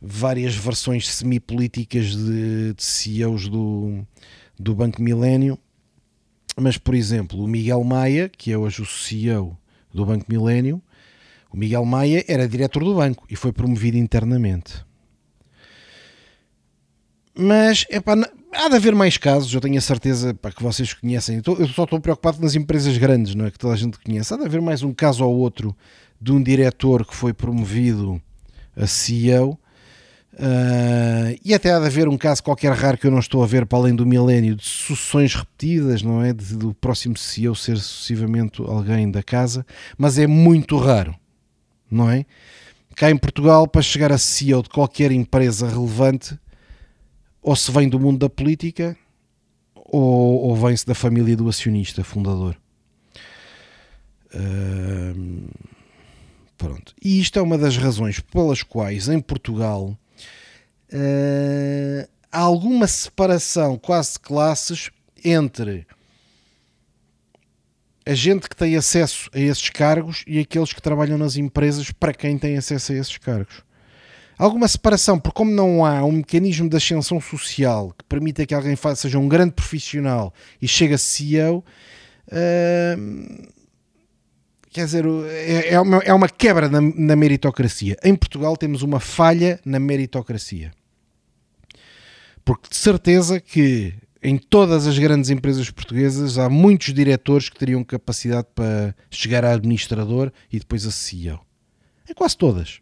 várias 0.01 0.55
versões 0.55 1.09
semi-políticas 1.09 2.15
de, 2.15 2.73
de 2.75 2.83
CEOs 2.83 3.49
do, 3.49 4.07
do 4.59 4.75
Banco 4.75 5.03
Milênio. 5.03 5.59
Mas, 6.57 6.77
por 6.79 6.95
exemplo, 6.95 7.43
o 7.43 7.49
Miguel 7.49 7.83
Maia, 7.83 8.29
que 8.29 8.53
é 8.53 8.59
hoje 8.59 8.83
o 8.83 8.87
CEO 8.87 9.57
do 9.93 10.07
Banco 10.07 10.27
Milênio, 10.29 10.81
o 11.51 11.57
Miguel 11.57 11.85
Maia 11.85 12.25
era 12.29 12.49
diretor 12.49 12.85
do 12.85 12.95
banco 12.95 13.27
e 13.29 13.37
foi 13.37 13.53
promovido 13.53 13.97
internamente. 13.97 14.85
Mas, 17.35 17.87
epá, 17.91 18.15
há 18.53 18.69
de 18.69 18.77
haver 18.77 18.95
mais 18.95 19.17
casos, 19.17 19.53
eu 19.53 19.61
tenho 19.61 19.79
a 19.79 19.81
certeza 19.81 20.35
pá, 20.35 20.53
que 20.53 20.63
vocês 20.63 20.93
conhecem. 20.93 21.41
Eu 21.47 21.69
só 21.69 21.85
estou 21.85 22.01
preocupado 22.01 22.41
nas 22.41 22.55
empresas 22.55 22.97
grandes, 22.99 23.35
não 23.35 23.47
é? 23.47 23.51
Que 23.51 23.59
toda 23.59 23.75
a 23.75 23.77
gente 23.77 23.99
conhece. 23.99 24.33
Há 24.33 24.37
de 24.37 24.45
haver 24.45 24.61
mais 24.61 24.83
um 24.83 24.93
caso 24.93 25.25
ou 25.25 25.37
outro 25.37 25.75
de 26.21 26.33
um 26.33 26.43
diretor 26.43 27.05
que 27.07 27.15
foi 27.15 27.33
promovido 27.33 28.21
a 28.77 28.87
CEO. 28.87 29.59
Uh, 30.35 31.39
e 31.45 31.53
até 31.53 31.73
há 31.73 31.79
de 31.79 31.85
haver 31.85 32.09
um 32.09 32.17
caso 32.17 32.43
qualquer 32.43 32.73
raro 32.73 32.97
que 32.97 33.07
eu 33.07 33.11
não 33.11 33.19
estou 33.19 33.43
a 33.43 33.47
ver 33.47 33.67
para 33.67 33.79
além 33.79 33.95
do 33.95 34.07
milénio 34.07 34.55
de 34.55 34.65
sucessões 34.65 35.35
repetidas, 35.35 36.03
não 36.03 36.23
é? 36.23 36.33
De, 36.33 36.57
do 36.57 36.73
próximo 36.73 37.17
CEO 37.17 37.55
ser 37.55 37.77
sucessivamente 37.77 38.63
alguém 38.63 39.11
da 39.11 39.23
casa, 39.23 39.67
mas 39.99 40.19
é 40.19 40.27
muito 40.27 40.79
raro, 40.79 41.15
não 41.91 42.11
é? 42.11 42.25
Cá 42.97 43.11
em 43.11 43.17
Portugal, 43.17 43.69
para 43.69 43.83
chegar 43.83 44.11
a 44.11 44.17
CEO 44.17 44.63
de 44.63 44.71
qualquer 44.71 45.13
empresa 45.13 45.69
relevante, 45.69 46.39
ou 47.43 47.57
se 47.57 47.71
vem 47.73 47.89
do 47.89 47.99
mundo 47.99 48.19
da 48.19 48.31
política 48.31 48.97
ou, 49.75 50.43
ou 50.43 50.57
vem-se 50.57 50.87
da 50.87 50.95
família 50.95 51.37
do 51.37 51.49
acionista 51.49 52.05
fundador. 52.05 52.57
Pronto. 56.57 56.95
E 57.03 57.21
isto 57.21 57.39
é 57.39 57.43
uma 57.43 57.59
das 57.59 57.77
razões 57.77 58.21
pelas 58.21 58.63
quais 58.63 59.09
em 59.09 59.21
Portugal 59.21 59.99
uh, 60.93 62.09
há 62.31 62.39
alguma 62.39 62.87
separação 62.87 63.77
quase 63.77 64.13
de 64.13 64.21
classes 64.21 64.91
entre 65.25 65.85
a 68.07 68.15
gente 68.15 68.49
que 68.49 68.57
tem 68.57 68.77
acesso 68.77 69.29
a 69.33 69.41
esses 69.41 69.71
cargos 69.71 70.25
e 70.27 70.39
aqueles 70.39 70.73
que 70.73 70.81
trabalham 70.81 71.19
nas 71.19 71.37
empresas 71.37 71.91
para 71.91 72.15
quem 72.15 72.39
tem 72.39 72.57
acesso 72.57 72.93
a 72.93 72.95
esses 72.97 73.19
cargos 73.19 73.65
alguma 74.43 74.67
separação, 74.67 75.19
porque 75.19 75.37
como 75.37 75.53
não 75.53 75.85
há 75.85 76.05
um 76.05 76.13
mecanismo 76.13 76.69
de 76.69 76.77
ascensão 76.77 77.21
social 77.21 77.95
que 77.97 78.05
permita 78.05 78.45
que 78.45 78.53
alguém 78.53 78.75
faça, 78.75 79.03
seja 79.03 79.19
um 79.19 79.29
grande 79.29 79.53
profissional 79.53 80.35
e 80.61 80.67
chegue 80.67 80.95
a 80.95 80.99
CEO, 80.99 81.65
uh, 82.29 83.49
quer 84.71 84.85
dizer, 84.85 85.05
é, 85.31 85.75
é, 85.75 85.81
uma, 85.81 85.99
é 85.99 86.13
uma 86.13 86.29
quebra 86.29 86.69
na, 86.69 86.81
na 86.81 87.15
meritocracia. 87.15 87.97
Em 88.03 88.17
Portugal 88.17 88.57
temos 88.57 88.83
uma 88.83 88.99
falha 88.99 89.61
na 89.65 89.79
meritocracia. 89.79 90.73
Porque 92.45 92.69
de 92.69 92.77
certeza 92.77 93.39
que 93.39 93.95
em 94.21 94.37
todas 94.37 94.89
as 94.89 94.99
grandes 94.99 95.31
empresas 95.31 95.71
portuguesas 95.71 96.37
há 96.37 96.49
muitos 96.49 96.93
diretores 96.93 97.49
que 97.49 97.59
teriam 97.59 97.85
capacidade 97.85 98.49
para 98.55 98.95
chegar 99.09 99.45
a 99.45 99.53
administrador 99.53 100.33
e 100.53 100.59
depois 100.59 100.85
a 100.85 100.91
CEO. 100.91 101.39
Em 102.11 102.15
quase 102.15 102.37
todas 102.37 102.81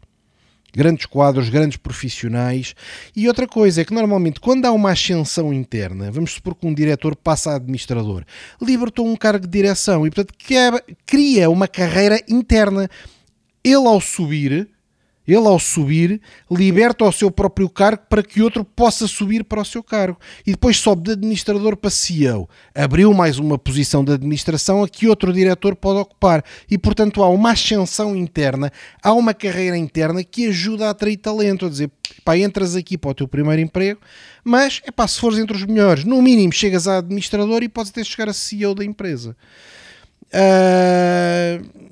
grandes 0.75 1.07
quadros, 1.07 1.49
grandes 1.49 1.77
profissionais. 1.77 2.75
E 3.15 3.29
outra 3.29 3.47
coisa 3.47 3.81
é 3.81 3.85
que 3.85 3.95
normalmente 3.95 4.41
quando 4.41 4.67
há 4.67 4.73
uma 4.73 4.93
ascensão 4.93 5.53
interna, 5.53 6.11
vamos 6.11 6.33
supor 6.33 6.55
que 6.55 6.67
um 6.67 6.75
diretor 6.75 7.17
passa 7.17 7.53
a 7.53 7.57
administrador, 7.57 8.25
libertou 8.61 9.07
um 9.07 9.17
cargo 9.17 9.47
de 9.47 9.53
direção 9.53 10.07
e 10.07 10.11
portanto 10.11 10.35
cria 11.07 11.51
uma 11.51 11.69
carreira 11.69 12.23
interna. 12.29 12.89
Ele 13.63 13.87
ao 13.87 14.01
subir 14.01 14.69
ele, 15.27 15.47
ao 15.47 15.59
subir, 15.59 16.21
liberta 16.51 17.05
o 17.05 17.13
seu 17.13 17.31
próprio 17.31 17.69
cargo 17.69 18.03
para 18.09 18.23
que 18.23 18.43
outro 18.43 18.65
possa 18.65 19.07
subir 19.07 19.45
para 19.45 19.61
o 19.61 19.65
seu 19.65 19.83
cargo. 19.83 20.19
E 20.47 20.53
depois 20.53 20.79
sobe 20.79 21.03
de 21.03 21.13
administrador 21.13 21.77
para 21.77 21.91
CEO. 21.91 22.49
Abriu 22.75 23.13
mais 23.13 23.39
uma 23.39 23.59
posição 23.59 24.05
de 24.05 24.13
administração 24.13 24.83
a 24.83 24.89
que 24.89 25.07
outro 25.07 25.33
diretor 25.33 25.77
pode 25.77 26.01
ocupar. 26.01 26.45
E, 26.71 26.77
portanto, 26.77 27.23
há 27.23 27.29
uma 27.29 27.53
ascensão 27.53 28.17
interna, 28.17 28.73
há 29.03 29.13
uma 29.13 29.35
carreira 29.35 29.77
interna 29.77 30.25
que 30.25 30.49
ajuda 30.49 30.87
a 30.87 30.91
atrair 30.91 31.19
talento. 31.19 31.67
A 31.67 31.69
dizer, 31.69 31.91
pá, 32.25 32.37
entras 32.37 32.75
aqui 32.75 32.99
para 32.99 33.11
o 33.11 33.15
teu 33.15 33.29
primeiro 33.29 33.61
emprego, 33.61 34.01
mas, 34.43 34.81
é 34.85 34.91
pá, 34.91 35.07
se 35.07 35.21
fores 35.21 35.39
entre 35.39 35.57
os 35.57 35.65
melhores, 35.65 36.05
no 36.05 36.21
mínimo 36.23 36.53
chegas 36.53 36.89
a 36.89 36.99
administrador 36.99 37.63
e 37.63 37.69
podes 37.69 37.91
até 37.91 38.03
chegar 38.03 38.29
a 38.29 38.33
CEO 38.33 38.75
da 38.75 38.85
empresa. 38.85 39.37
Uh, 40.33 41.91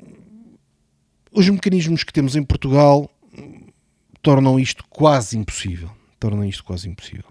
os 1.32 1.49
mecanismos 1.49 2.04
que 2.04 2.12
temos 2.12 2.35
em 2.35 2.42
Portugal 2.42 3.11
tornam 4.28 4.61
isto 4.61 4.85
quase 4.90 5.38
impossível. 5.38 5.90
Tornam 6.20 6.44
isto 6.44 6.62
quase 6.62 6.87
impossível. 6.87 7.25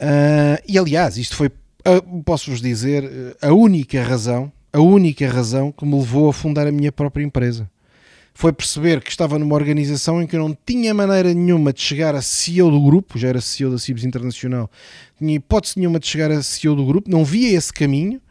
Uh, 0.00 0.62
e 0.68 0.78
aliás, 0.78 1.18
isto 1.18 1.34
foi, 1.34 1.48
uh, 1.48 2.22
posso-vos 2.22 2.60
dizer, 2.60 3.02
uh, 3.02 3.36
a 3.42 3.52
única 3.52 4.00
razão, 4.04 4.52
a 4.72 4.78
única 4.78 5.28
razão 5.28 5.72
que 5.72 5.84
me 5.84 5.98
levou 5.98 6.30
a 6.30 6.32
fundar 6.32 6.64
a 6.68 6.70
minha 6.70 6.92
própria 6.92 7.24
empresa. 7.24 7.68
Foi 8.32 8.52
perceber 8.52 9.02
que 9.02 9.10
estava 9.10 9.36
numa 9.36 9.56
organização 9.56 10.22
em 10.22 10.28
que 10.28 10.36
eu 10.36 10.48
não 10.48 10.56
tinha 10.64 10.94
maneira 10.94 11.34
nenhuma 11.34 11.72
de 11.72 11.80
chegar 11.80 12.14
a 12.14 12.22
CEO 12.22 12.70
do 12.70 12.80
grupo, 12.80 13.18
já 13.18 13.30
era 13.30 13.40
CEO 13.40 13.72
da 13.72 13.78
Cibes 13.78 14.04
Internacional, 14.04 14.70
tinha 15.18 15.34
hipótese 15.34 15.74
nenhuma 15.76 15.98
de 15.98 16.06
chegar 16.06 16.30
a 16.30 16.40
CEO 16.40 16.76
do 16.76 16.86
grupo, 16.86 17.10
não 17.10 17.24
via 17.24 17.58
esse 17.58 17.72
caminho, 17.72 18.22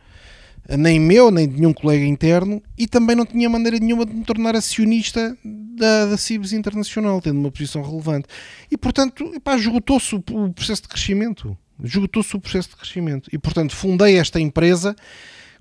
nem 0.76 1.00
meu, 1.00 1.32
nem 1.32 1.48
de 1.48 1.56
nenhum 1.56 1.74
colega 1.74 2.04
interno, 2.04 2.62
e 2.78 2.88
também 2.88 3.16
não 3.16 3.26
tinha 3.26 3.50
maneira 3.50 3.78
nenhuma 3.78 4.06
de 4.06 4.14
me 4.14 4.24
tornar 4.24 4.56
acionista 4.56 5.38
da, 5.44 6.08
da 6.08 6.18
Cibes 6.18 6.52
Internacional, 6.52 7.22
tendo 7.22 7.40
uma 7.40 7.52
posição 7.52 7.82
relevante. 7.82 8.28
E, 8.70 8.78
portanto, 8.78 9.32
esgotou-se 9.56 10.16
o, 10.16 10.24
o 10.32 10.52
processo 10.52 10.82
de 10.82 10.88
crescimento. 10.90 11.58
Esgotou-se 11.82 12.36
o 12.36 12.40
processo 12.40 12.70
de 12.70 12.76
crescimento. 12.76 13.30
E, 13.32 13.38
portanto, 13.38 13.76
fundei 13.76 14.18
esta 14.18 14.40
empresa 14.40 14.96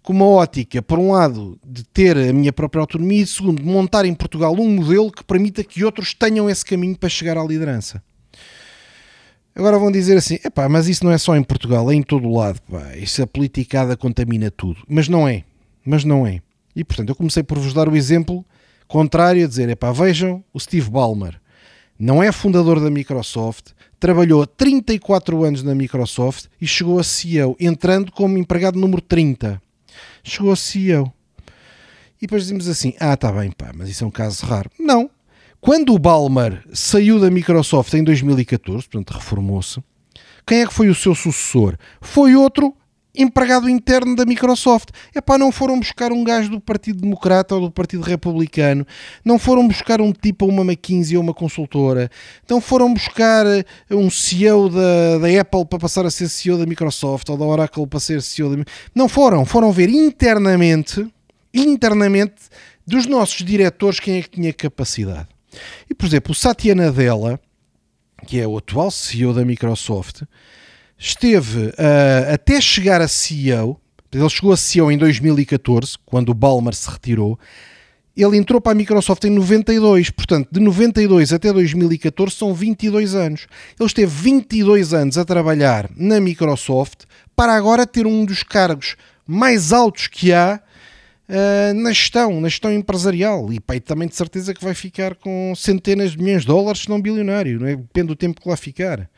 com 0.02 0.12
uma 0.12 0.26
ótica, 0.26 0.80
por 0.80 0.98
um 0.98 1.12
lado, 1.12 1.58
de 1.64 1.84
ter 1.84 2.16
a 2.16 2.32
minha 2.32 2.52
própria 2.52 2.80
autonomia 2.80 3.22
e, 3.22 3.26
segundo, 3.26 3.62
de 3.62 3.68
montar 3.68 4.04
em 4.04 4.14
Portugal 4.14 4.54
um 4.54 4.70
modelo 4.70 5.10
que 5.10 5.22
permita 5.24 5.62
que 5.62 5.84
outros 5.84 6.14
tenham 6.14 6.48
esse 6.48 6.64
caminho 6.64 6.96
para 6.96 7.08
chegar 7.08 7.36
à 7.36 7.44
liderança. 7.44 8.02
Agora 9.56 9.78
vão 9.78 9.90
dizer 9.90 10.18
assim, 10.18 10.38
epá, 10.44 10.68
mas 10.68 10.86
isso 10.86 11.02
não 11.02 11.10
é 11.10 11.16
só 11.16 11.34
em 11.34 11.42
Portugal, 11.42 11.90
é 11.90 11.94
em 11.94 12.02
todo 12.02 12.28
o 12.28 12.36
lado, 12.36 12.60
pá. 12.70 12.94
Isso 12.94 13.22
a 13.22 13.26
politicada 13.26 13.96
contamina 13.96 14.50
tudo. 14.50 14.82
Mas 14.86 15.08
não 15.08 15.26
é, 15.26 15.44
mas 15.82 16.04
não 16.04 16.26
é. 16.26 16.42
E 16.74 16.84
portanto 16.84 17.08
eu 17.08 17.14
comecei 17.14 17.42
por 17.42 17.58
vos 17.58 17.72
dar 17.72 17.88
o 17.88 17.96
exemplo 17.96 18.44
contrário 18.86 19.42
a 19.42 19.48
dizer, 19.48 19.66
epá, 19.70 19.90
vejam 19.92 20.44
o 20.52 20.60
Steve 20.60 20.90
Ballmer. 20.90 21.40
Não 21.98 22.22
é 22.22 22.30
fundador 22.30 22.78
da 22.78 22.90
Microsoft, 22.90 23.68
trabalhou 23.98 24.46
34 24.46 25.42
anos 25.42 25.62
na 25.62 25.74
Microsoft 25.74 26.48
e 26.60 26.66
chegou 26.66 26.98
a 26.98 27.02
CEO, 27.02 27.56
entrando 27.58 28.12
como 28.12 28.36
empregado 28.36 28.78
número 28.78 29.00
30. 29.00 29.60
Chegou 30.22 30.52
a 30.52 30.56
CEO. 30.56 31.10
E 32.18 32.26
depois 32.26 32.42
dizemos 32.42 32.68
assim, 32.68 32.92
ah, 33.00 33.14
está 33.14 33.32
bem, 33.32 33.50
pá, 33.50 33.72
mas 33.74 33.88
isso 33.88 34.04
é 34.04 34.06
um 34.06 34.10
caso 34.10 34.44
raro. 34.44 34.70
Não, 34.78 35.05
quando 35.60 35.94
o 35.94 35.98
Balmer 35.98 36.62
saiu 36.72 37.18
da 37.18 37.30
Microsoft 37.30 37.92
em 37.94 38.04
2014, 38.04 38.88
portanto 38.88 39.10
reformou-se, 39.10 39.80
quem 40.46 40.62
é 40.62 40.66
que 40.66 40.72
foi 40.72 40.88
o 40.88 40.94
seu 40.94 41.14
sucessor? 41.14 41.76
Foi 42.00 42.36
outro 42.36 42.74
empregado 43.16 43.68
interno 43.68 44.14
da 44.14 44.24
Microsoft. 44.24 44.90
É 45.14 45.20
pá, 45.20 45.38
não 45.38 45.50
foram 45.50 45.78
buscar 45.78 46.12
um 46.12 46.22
gajo 46.22 46.50
do 46.50 46.60
Partido 46.60 47.00
Democrata 47.00 47.54
ou 47.54 47.62
do 47.62 47.70
Partido 47.70 48.02
Republicano, 48.02 48.86
não 49.24 49.38
foram 49.38 49.66
buscar 49.66 50.00
um 50.00 50.12
tipo 50.12 50.44
a 50.44 50.48
uma 50.48 50.62
McKinsey 50.62 51.16
ou 51.16 51.22
uma 51.22 51.34
consultora, 51.34 52.10
não 52.48 52.60
foram 52.60 52.92
buscar 52.92 53.46
eh, 53.46 53.64
um 53.90 54.10
CEO 54.10 54.68
da, 54.68 55.18
da 55.18 55.40
Apple 55.40 55.64
para 55.64 55.78
passar 55.78 56.04
a 56.04 56.10
ser 56.10 56.28
CEO 56.28 56.58
da 56.58 56.66
Microsoft 56.66 57.28
ou 57.28 57.36
da 57.36 57.44
Oracle 57.44 57.86
para 57.86 58.00
ser 58.00 58.22
CEO 58.22 58.54
da. 58.54 58.64
Não 58.94 59.08
foram, 59.08 59.44
foram 59.44 59.72
ver 59.72 59.88
internamente, 59.88 61.06
internamente, 61.52 62.34
dos 62.86 63.06
nossos 63.06 63.44
diretores 63.44 63.98
quem 63.98 64.18
é 64.18 64.22
que 64.22 64.30
tinha 64.30 64.52
capacidade. 64.52 65.35
E, 65.88 65.94
por 65.94 66.06
exemplo, 66.06 66.32
o 66.32 66.34
Satya 66.34 66.74
Nadella, 66.74 67.40
que 68.26 68.40
é 68.40 68.46
o 68.46 68.58
atual 68.58 68.90
CEO 68.90 69.32
da 69.32 69.44
Microsoft, 69.44 70.22
esteve 70.98 71.66
uh, 71.66 72.32
até 72.32 72.60
chegar 72.60 73.00
a 73.00 73.08
CEO, 73.08 73.80
ele 74.12 74.28
chegou 74.30 74.52
a 74.52 74.56
CEO 74.56 74.90
em 74.90 74.96
2014, 74.96 75.96
quando 76.06 76.30
o 76.30 76.34
Balmer 76.34 76.74
se 76.74 76.90
retirou, 76.90 77.38
ele 78.16 78.38
entrou 78.38 78.62
para 78.62 78.72
a 78.72 78.74
Microsoft 78.74 79.24
em 79.24 79.30
92, 79.30 80.08
portanto, 80.08 80.48
de 80.50 80.58
92 80.58 81.34
até 81.34 81.52
2014 81.52 82.34
são 82.34 82.54
22 82.54 83.14
anos. 83.14 83.46
Ele 83.78 83.86
esteve 83.86 84.10
22 84.10 84.94
anos 84.94 85.18
a 85.18 85.24
trabalhar 85.24 85.90
na 85.94 86.18
Microsoft 86.18 87.04
para 87.34 87.54
agora 87.54 87.86
ter 87.86 88.06
um 88.06 88.24
dos 88.24 88.42
cargos 88.42 88.96
mais 89.26 89.70
altos 89.70 90.06
que 90.06 90.32
há 90.32 90.60
uh, 91.28 91.74
na 91.74 91.90
gestão, 91.90 92.40
na 92.40 92.48
gestão 92.48 92.72
empresarial. 92.72 93.52
E 93.52 93.60
pai, 93.60 93.80
também 93.80 94.08
de 94.08 94.16
certeza 94.16 94.54
que 94.54 94.64
vai 94.64 94.74
ficar 94.74 95.14
com 95.14 95.52
centenas 95.56 96.12
de 96.12 96.18
milhões 96.18 96.42
de 96.42 96.48
dólares, 96.48 96.82
se 96.82 96.88
não 96.88 97.00
bilionário, 97.00 97.60
não 97.60 97.66
é? 97.66 97.76
depende 97.76 98.08
do 98.08 98.16
tempo 98.16 98.40
que 98.40 98.48
lá 98.48 98.56
ficar. 98.56 99.08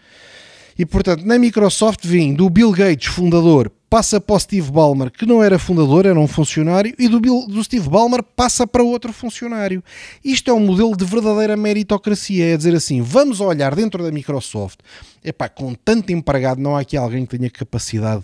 E 0.78 0.86
portanto, 0.86 1.24
na 1.24 1.38
Microsoft 1.38 2.06
vim 2.06 2.32
do 2.32 2.48
Bill 2.48 2.70
Gates, 2.70 3.08
fundador, 3.08 3.68
passa 3.90 4.20
para 4.20 4.36
o 4.36 4.38
Steve 4.38 4.70
Ballmer, 4.70 5.10
que 5.10 5.26
não 5.26 5.42
era 5.42 5.58
fundador, 5.58 6.06
era 6.06 6.18
um 6.18 6.28
funcionário, 6.28 6.94
e 6.96 7.08
do, 7.08 7.18
Bill, 7.18 7.46
do 7.48 7.64
Steve 7.64 7.88
Ballmer 7.88 8.22
passa 8.22 8.64
para 8.64 8.82
outro 8.82 9.12
funcionário. 9.12 9.82
Isto 10.24 10.50
é 10.50 10.54
um 10.54 10.60
modelo 10.60 10.96
de 10.96 11.04
verdadeira 11.04 11.56
meritocracia, 11.56 12.54
é 12.54 12.56
dizer 12.56 12.76
assim, 12.76 13.02
vamos 13.02 13.40
olhar 13.40 13.74
dentro 13.74 14.04
da 14.04 14.12
Microsoft, 14.12 14.78
epá, 15.24 15.48
com 15.48 15.74
tanto 15.74 16.12
empregado, 16.12 16.60
não 16.60 16.76
há 16.76 16.80
aqui 16.80 16.96
alguém 16.96 17.26
que 17.26 17.36
tenha 17.36 17.50
capacidade 17.50 18.22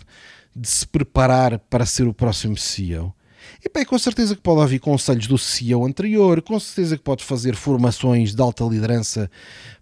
de 0.55 0.69
se 0.69 0.87
preparar 0.87 1.59
para 1.59 1.85
ser 1.85 2.07
o 2.07 2.15
próximo 2.15 2.57
CEO. 2.57 3.13
E 3.67 3.71
bem, 3.73 3.83
com 3.83 3.99
certeza 3.99 4.37
que 4.37 4.43
pode 4.43 4.61
ouvir 4.61 4.79
conselhos 4.79 5.27
do 5.27 5.39
CEO 5.39 5.87
anterior, 5.87 6.43
com 6.43 6.61
certeza 6.61 6.99
que 6.99 7.03
pode 7.03 7.25
fazer 7.25 7.57
formações 7.57 8.35
de 8.35 8.43
alta 8.43 8.63
liderança 8.63 9.31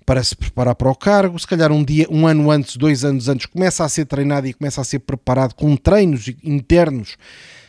para 0.07 0.23
se 0.23 0.37
preparar 0.37 0.77
para 0.77 0.89
o 0.89 0.95
cargo. 0.95 1.37
Se 1.37 1.47
calhar 1.49 1.73
um 1.73 1.83
dia, 1.83 2.07
um 2.09 2.29
ano 2.29 2.49
antes, 2.49 2.77
dois 2.77 3.05
anos 3.05 3.29
antes, 3.29 3.47
começa 3.47 3.85
a 3.85 3.89
ser 3.89 4.05
treinado 4.07 4.47
e 4.47 4.53
começa 4.55 4.81
a 4.81 4.85
ser 4.85 5.01
preparado 5.01 5.55
com 5.55 5.75
treinos 5.77 6.29
internos 6.45 7.17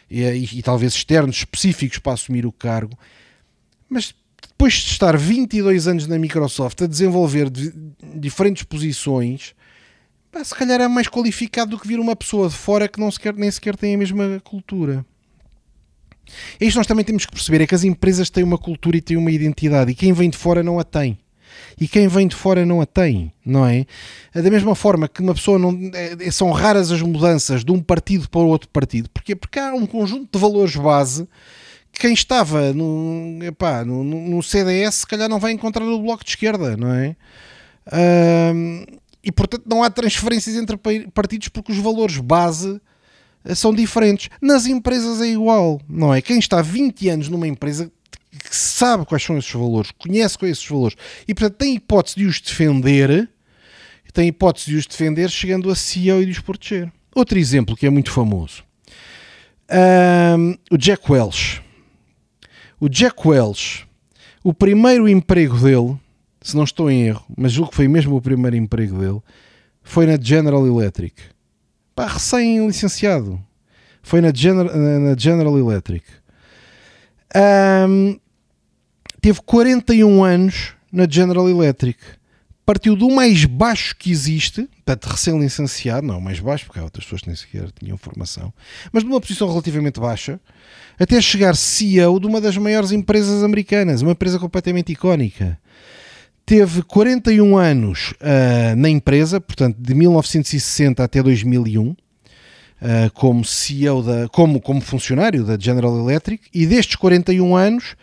e, 0.07 0.21
e, 0.21 0.59
e 0.59 0.61
talvez 0.61 0.93
externos 0.93 1.37
específicos 1.37 1.97
para 1.97 2.13
assumir 2.13 2.45
o 2.45 2.51
cargo. 2.51 2.95
Mas 3.89 4.13
depois 4.47 4.73
de 4.73 4.91
estar 4.91 5.17
22 5.17 5.87
anos 5.87 6.05
na 6.05 6.19
Microsoft 6.19 6.79
a 6.83 6.87
desenvolver 6.87 7.49
diferentes 8.15 8.61
posições, 8.61 9.55
se 10.43 10.55
calhar 10.55 10.79
é 10.79 10.87
mais 10.87 11.07
qualificado 11.07 11.71
do 11.71 11.79
que 11.79 11.87
vir 11.87 11.99
uma 11.99 12.15
pessoa 12.15 12.47
de 12.49 12.55
fora 12.55 12.87
que 12.87 12.99
não 12.99 13.09
sequer, 13.09 13.33
nem 13.33 13.49
sequer 13.49 13.75
tem 13.75 13.95
a 13.95 13.97
mesma 13.97 14.39
cultura. 14.43 15.03
É 16.59 16.65
isto 16.65 16.77
nós 16.77 16.87
também 16.87 17.05
temos 17.05 17.25
que 17.25 17.31
perceber, 17.31 17.63
é 17.63 17.67
que 17.67 17.75
as 17.75 17.83
empresas 17.83 18.29
têm 18.29 18.43
uma 18.43 18.57
cultura 18.57 18.97
e 18.97 19.01
têm 19.01 19.17
uma 19.17 19.31
identidade 19.31 19.91
e 19.91 19.95
quem 19.95 20.13
vem 20.13 20.29
de 20.29 20.37
fora 20.37 20.63
não 20.63 20.79
a 20.79 20.83
tem. 20.83 21.17
E 21.79 21.87
quem 21.87 22.07
vem 22.07 22.27
de 22.27 22.35
fora 22.35 22.65
não 22.65 22.81
a 22.81 22.85
tem, 22.85 23.31
não 23.45 23.65
é? 23.65 23.85
Da 24.33 24.49
mesma 24.49 24.75
forma 24.75 25.07
que 25.07 25.21
uma 25.21 25.33
pessoa 25.33 25.59
não. 25.59 25.77
É, 25.93 26.31
são 26.31 26.51
raras 26.51 26.91
as 26.91 27.01
mudanças 27.01 27.63
de 27.63 27.71
um 27.71 27.81
partido 27.81 28.29
para 28.29 28.41
o 28.41 28.47
outro 28.47 28.69
partido. 28.69 29.09
Porquê? 29.09 29.35
Porque 29.35 29.59
há 29.59 29.73
um 29.73 29.85
conjunto 29.85 30.29
de 30.31 30.39
valores 30.39 30.75
base 30.75 31.27
quem 31.93 32.13
estava 32.13 32.73
no, 32.73 33.39
epá, 33.43 33.85
no, 33.85 34.03
no, 34.03 34.41
CDS 34.41 34.95
se 34.95 35.07
calhar 35.07 35.29
não 35.29 35.39
vai 35.39 35.51
encontrar 35.51 35.85
no 35.85 36.01
bloco 36.01 36.23
de 36.23 36.31
esquerda, 36.31 36.75
não 36.75 36.91
é? 36.91 37.15
E 39.23 39.31
portanto 39.31 39.63
não 39.67 39.83
há 39.83 39.89
transferências 39.89 40.55
entre 40.55 40.77
partidos 41.13 41.47
porque 41.49 41.71
os 41.71 41.77
valores 41.77 42.17
base 42.17 42.81
são 43.55 43.73
diferentes. 43.73 44.29
Nas 44.41 44.65
empresas 44.65 45.21
é 45.21 45.27
igual, 45.27 45.81
não 45.87 46.13
é? 46.13 46.21
Quem 46.21 46.39
está 46.39 46.61
20 46.61 47.09
anos 47.09 47.29
numa 47.29 47.47
empresa 47.47 47.91
que 48.31 48.55
sabe 48.55 49.05
quais 49.05 49.23
são 49.23 49.37
esses 49.37 49.51
valores, 49.51 49.91
conhece 49.91 50.37
quais 50.37 50.57
esses 50.57 50.67
valores 50.67 50.97
e 51.27 51.33
portanto 51.33 51.57
tem 51.57 51.75
hipótese 51.75 52.15
de 52.15 52.25
os 52.25 52.41
defender, 52.41 53.29
tem 54.11 54.27
hipótese 54.27 54.71
de 54.71 54.77
os 54.77 54.85
defender 54.85 55.29
chegando 55.29 55.69
a 55.69 55.75
CEO 55.75 56.21
e 56.21 56.25
de 56.25 56.31
os 56.31 56.39
proteger. 56.39 56.91
Outro 57.15 57.37
exemplo 57.37 57.75
que 57.75 57.85
é 57.85 57.89
muito 57.89 58.11
famoso. 58.11 58.63
Um, 59.69 60.55
o 60.71 60.77
Jack 60.77 61.11
Welch. 61.11 61.61
O 62.79 62.89
Jack 62.89 63.27
Welch, 63.27 63.87
o 64.43 64.53
primeiro 64.53 65.07
emprego 65.07 65.57
dele, 65.57 65.97
se 66.41 66.55
não 66.55 66.63
estou 66.63 66.91
em 66.91 67.07
erro, 67.07 67.25
mas 67.37 67.51
julgo 67.51 67.71
que 67.71 67.77
foi 67.77 67.87
mesmo 67.87 68.15
o 68.15 68.21
primeiro 68.21 68.55
emprego 68.55 68.99
dele, 68.99 69.21
foi 69.81 70.05
na 70.05 70.17
General 70.19 70.65
Electric. 70.65 71.15
Pá, 71.95 72.07
recém-licenciado. 72.07 73.41
Foi 74.01 74.19
na 74.19 74.31
General, 74.33 74.75
na 74.75 75.15
General 75.17 75.57
Electric. 75.57 76.05
Um, 77.35 78.19
teve 79.21 79.41
41 79.41 80.23
anos 80.23 80.73
na 80.91 81.07
General 81.09 81.49
Electric. 81.49 81.99
Partiu 82.65 82.95
do 82.95 83.09
mais 83.09 83.43
baixo 83.43 83.95
que 83.97 84.09
existe, 84.09 84.69
portanto, 84.85 85.05
recém-licenciado, 85.05 86.07
não, 86.07 86.21
mais 86.21 86.39
baixo, 86.39 86.65
porque 86.65 86.79
há 86.79 86.83
outras 86.83 87.03
pessoas 87.03 87.21
que 87.21 87.27
nem 87.27 87.35
sequer 87.35 87.69
tinham 87.71 87.97
formação, 87.97 88.53
mas 88.91 89.03
de 89.03 89.09
uma 89.09 89.19
posição 89.19 89.49
relativamente 89.49 89.99
baixa, 89.99 90.39
até 90.97 91.19
chegar 91.19 91.57
CEO 91.57 92.19
de 92.21 92.27
uma 92.27 92.39
das 92.39 92.55
maiores 92.57 92.91
empresas 92.91 93.43
americanas, 93.43 94.01
uma 94.01 94.13
empresa 94.13 94.39
completamente 94.39 94.93
icónica. 94.93 95.59
Teve 96.45 96.83
41 96.83 97.57
anos 97.57 98.11
uh, 98.11 98.75
na 98.75 98.89
empresa, 98.89 99.39
portanto, 99.39 99.77
de 99.79 99.93
1960 99.93 101.01
até 101.01 101.23
2001, 101.23 101.89
uh, 101.89 101.95
ah, 102.81 103.09
como 103.13 103.45
CEO, 103.45 104.03
da, 104.03 104.27
como, 104.27 104.59
como 104.59 104.81
funcionário 104.81 105.45
da 105.45 105.57
General 105.57 105.97
Electric, 105.97 106.43
e 106.53 106.65
destes 106.65 106.97
41 106.97 107.55
anos, 107.55 107.95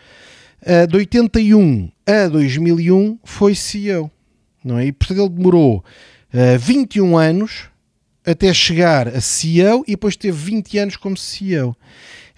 uh, 0.62 0.86
de 0.86 0.96
81 0.96 1.90
a 2.06 2.28
2001, 2.28 3.18
foi 3.22 3.54
CEO. 3.54 4.10
Não 4.64 4.78
é? 4.78 4.86
E, 4.86 4.92
portanto, 4.92 5.20
ele 5.20 5.28
demorou 5.28 5.84
21 6.58 7.18
anos 7.18 7.64
até 8.24 8.52
chegar 8.52 9.08
a 9.08 9.20
CEO 9.20 9.82
e 9.86 9.92
depois 9.92 10.16
teve 10.16 10.36
20 10.36 10.78
anos 10.78 10.96
como 10.96 11.16
CEO. 11.16 11.74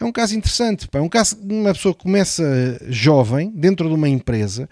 É 0.00 0.04
um 0.04 0.12
caso 0.12 0.36
interessante, 0.36 0.88
pá. 0.88 0.98
é 0.98 1.02
um 1.02 1.08
caso 1.08 1.36
de 1.36 1.52
uma 1.52 1.72
pessoa 1.72 1.94
que 1.94 2.02
começa 2.02 2.80
jovem 2.88 3.52
dentro 3.54 3.88
de 3.88 3.94
uma 3.94 4.08
empresa 4.08 4.68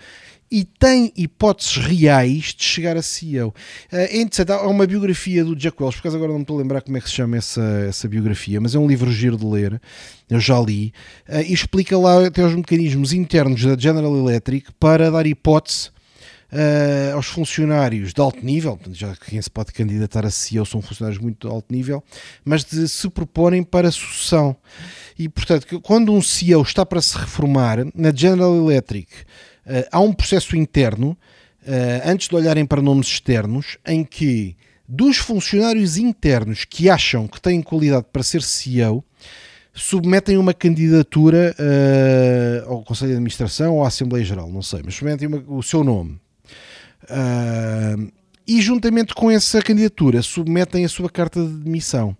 e 0.51 0.65
tem 0.65 1.13
hipóteses 1.17 1.77
reais 1.77 2.55
de 2.57 2.65
chegar 2.65 2.97
a 2.97 3.03
CEO. 3.03 3.55
Eh, 3.93 4.17
é 4.17 4.21
interessante, 4.21 4.51
há 4.51 4.67
uma 4.67 4.87
biografia 4.87 5.45
do 5.45 5.55
Jack 5.55 5.81
Welch, 5.81 5.97
por 5.97 6.01
acaso 6.01 6.17
agora 6.17 6.33
não 6.33 6.39
me 6.39 6.43
estou 6.43 6.59
a 6.59 6.63
lembrar 6.63 6.83
como 6.83 6.97
é 6.97 7.01
que 7.01 7.09
se 7.09 7.15
chama 7.15 7.37
essa, 7.37 7.63
essa 7.89 8.09
biografia, 8.09 8.61
mas 8.61 8.75
é 8.75 8.79
um 8.79 8.89
livro 8.89 9.13
giro 9.13 9.37
de 9.37 9.47
ler, 9.47 9.81
eu 10.29 10.41
já 10.41 10.59
li, 10.59 10.93
eh, 11.29 11.45
e 11.45 11.53
explica 11.53 11.97
lá 11.97 12.27
até 12.27 12.45
os 12.45 12.55
mecanismos 12.55 13.13
internos 13.13 13.63
da 13.63 13.77
General 13.79 14.15
Electric 14.17 14.73
para 14.79 15.11
dar 15.11 15.27
hipótese 15.27 15.91
Uh, 16.53 17.15
aos 17.15 17.27
funcionários 17.27 18.13
de 18.13 18.21
alto 18.21 18.45
nível, 18.45 18.77
já 18.91 19.15
quem 19.15 19.41
se 19.41 19.49
pode 19.49 19.73
candidatar 19.73 20.27
a 20.27 20.31
CEO 20.31 20.67
são 20.67 20.83
funcionários 20.83 21.23
muito 21.23 21.47
de 21.47 21.55
alto 21.55 21.73
nível, 21.73 22.03
mas 22.45 22.65
de 22.65 22.89
se 22.89 23.09
proporem 23.09 23.63
para 23.63 23.89
sucessão. 23.93 24.57
E, 25.17 25.29
portanto, 25.29 25.81
quando 25.81 26.13
um 26.13 26.21
CEO 26.21 26.63
está 26.63 26.85
para 26.85 27.01
se 27.01 27.17
reformar, 27.17 27.87
na 27.95 28.13
General 28.13 28.53
Electric 28.57 29.13
uh, 29.71 29.89
há 29.91 30.01
um 30.01 30.13
processo 30.13 30.57
interno, 30.57 31.11
uh, 31.63 32.09
antes 32.09 32.29
de 32.29 32.35
olharem 32.35 32.67
para 32.67 32.83
nomes 32.83 33.07
externos, 33.07 33.79
em 33.87 34.05
que 34.05 34.57
dos 34.89 35.19
funcionários 35.19 35.97
internos 35.97 36.65
que 36.65 36.91
acham 36.91 37.29
que 37.29 37.41
têm 37.41 37.63
qualidade 37.63 38.07
para 38.13 38.25
ser 38.25 38.43
CEO, 38.43 39.05
submetem 39.73 40.37
uma 40.37 40.53
candidatura 40.53 41.55
uh, 41.59 42.73
ao 42.73 42.83
Conselho 42.83 43.11
de 43.11 43.15
Administração 43.15 43.77
ou 43.77 43.85
à 43.85 43.89
Assembleia 43.89 44.25
Geral, 44.25 44.51
não 44.51 44.63
sei, 44.63 44.81
mas 44.85 44.95
submetem 44.95 45.29
uma, 45.29 45.43
o 45.47 45.63
seu 45.63 45.85
nome. 45.85 46.21
Uh, 47.05 48.11
e 48.47 48.61
juntamente 48.61 49.15
com 49.15 49.31
essa 49.31 49.63
candidatura 49.63 50.23
submetem 50.23 50.85
a 50.85 50.89
sua 50.89 51.09
carta 51.09 51.41
de 51.41 51.53
demissão. 51.53 52.17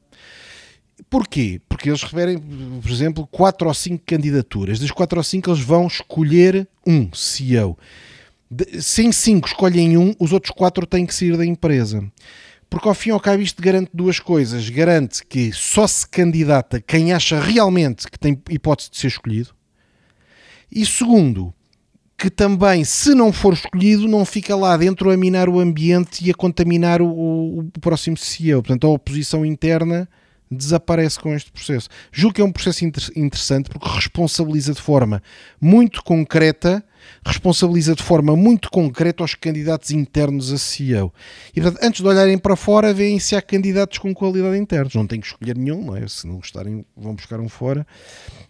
Porquê? 1.09 1.61
Porque 1.69 1.89
eles 1.89 2.03
referem, 2.03 2.39
por 2.39 2.91
exemplo, 2.91 3.27
quatro 3.27 3.69
ou 3.69 3.75
cinco 3.75 4.03
candidaturas. 4.07 4.79
Das 4.79 4.91
quatro 4.91 5.19
ou 5.19 5.25
cinco 5.25 5.51
eles 5.51 5.61
vão 5.61 5.87
escolher 5.87 6.69
um 6.87 7.13
CEO. 7.13 7.79
De, 8.51 8.83
se 8.83 9.03
em 9.03 9.13
cinco 9.13 9.49
escolhem 9.49 9.97
um, 9.97 10.15
os 10.19 10.33
outros 10.33 10.53
quatro 10.53 10.87
têm 10.87 11.07
que 11.07 11.15
sair 11.15 11.37
da 11.37 11.47
empresa. 11.47 12.05
Porque 12.69 12.87
ao 12.87 12.95
fim 12.95 13.09
e 13.09 13.13
ao 13.13 13.21
cabo 13.21 13.43
isto 13.43 13.63
garante 13.63 13.91
duas 13.93 14.21
coisas. 14.21 14.69
Garante 14.69 15.25
que 15.27 15.53
só 15.53 15.87
se 15.87 16.07
candidata 16.07 16.81
quem 16.81 17.13
acha 17.13 17.41
realmente 17.41 18.09
que 18.09 18.19
tem 18.19 18.41
hipótese 18.49 18.91
de 18.91 18.99
ser 18.99 19.09
escolhido. 19.09 19.51
E 20.71 20.87
segundo, 20.87 21.53
que 22.17 22.31
também, 22.31 22.85
se 22.85 23.15
não 23.15 23.33
for 23.33 23.55
escolhido, 23.55 24.07
não 24.07 24.25
fica 24.25 24.55
lá 24.55 24.77
dentro 24.77 25.11
a 25.11 25.17
minar 25.17 25.49
o 25.49 25.59
ambiente 25.59 26.25
e 26.25 26.31
a 26.31 26.35
contaminar 26.35 27.01
o, 27.01 27.09
o, 27.09 27.59
o 27.61 27.81
próximo 27.81 28.17
CEO. 28.17 28.63
Portanto, 28.63 28.87
a 28.87 28.91
oposição 28.91 29.45
interna 29.45 30.09
desaparece 30.51 31.19
com 31.19 31.33
este 31.35 31.53
processo. 31.53 31.89
Julgo 32.11 32.35
que 32.35 32.41
é 32.41 32.45
um 32.45 32.51
processo 32.51 32.85
inter 32.85 33.05
interessante 33.15 33.71
porque 33.71 33.89
responsabiliza 33.89 34.73
de 34.73 34.83
forma 34.83 35.23
muito 35.61 36.03
concreta, 36.03 36.85
responsabiliza 37.25 37.95
de 37.95 38.03
forma 38.03 38.35
muito 38.35 38.69
concreta 38.71 39.23
os 39.23 39.35
candidatos 39.35 39.91
internos 39.93 40.53
a 40.53 40.59
CEO. 40.59 41.15
E 41.55 41.61
portanto, 41.61 41.85
antes 41.85 42.01
de 42.01 42.07
olharem 42.07 42.37
para 42.37 42.57
fora, 42.57 42.93
veem 42.93 43.21
se 43.21 43.37
há 43.37 43.43
candidatos 43.43 43.99
com 43.99 44.13
qualidade 44.13 44.59
internos. 44.59 44.95
Não 44.95 45.07
têm 45.07 45.21
que 45.21 45.27
escolher 45.27 45.57
nenhum, 45.57 45.85
não 45.85 45.97
é? 45.97 46.07
Se 46.09 46.27
não 46.27 46.37
gostarem, 46.37 46.85
vão 46.97 47.15
buscar 47.15 47.39
um 47.39 47.49
fora. 47.49 47.87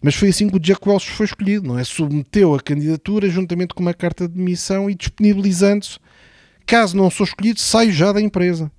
Mas 0.01 0.15
foi 0.15 0.29
assim 0.29 0.49
que 0.49 0.55
o 0.55 0.59
Jack 0.59 0.87
Welch 0.87 1.09
foi 1.11 1.27
escolhido, 1.27 1.67
não 1.67 1.77
é? 1.77 1.83
Submeteu 1.83 2.55
a 2.55 2.59
candidatura 2.59 3.29
juntamente 3.29 3.75
com 3.75 3.81
uma 3.81 3.93
carta 3.93 4.27
de 4.27 4.33
demissão 4.33 4.89
e 4.89 4.95
disponibilizando-se. 4.95 5.99
Caso 6.65 6.97
não 6.97 7.09
sou 7.09 7.25
escolhido, 7.25 7.59
saio 7.59 7.91
já 7.91 8.11
da 8.11 8.21
empresa. 8.21 8.71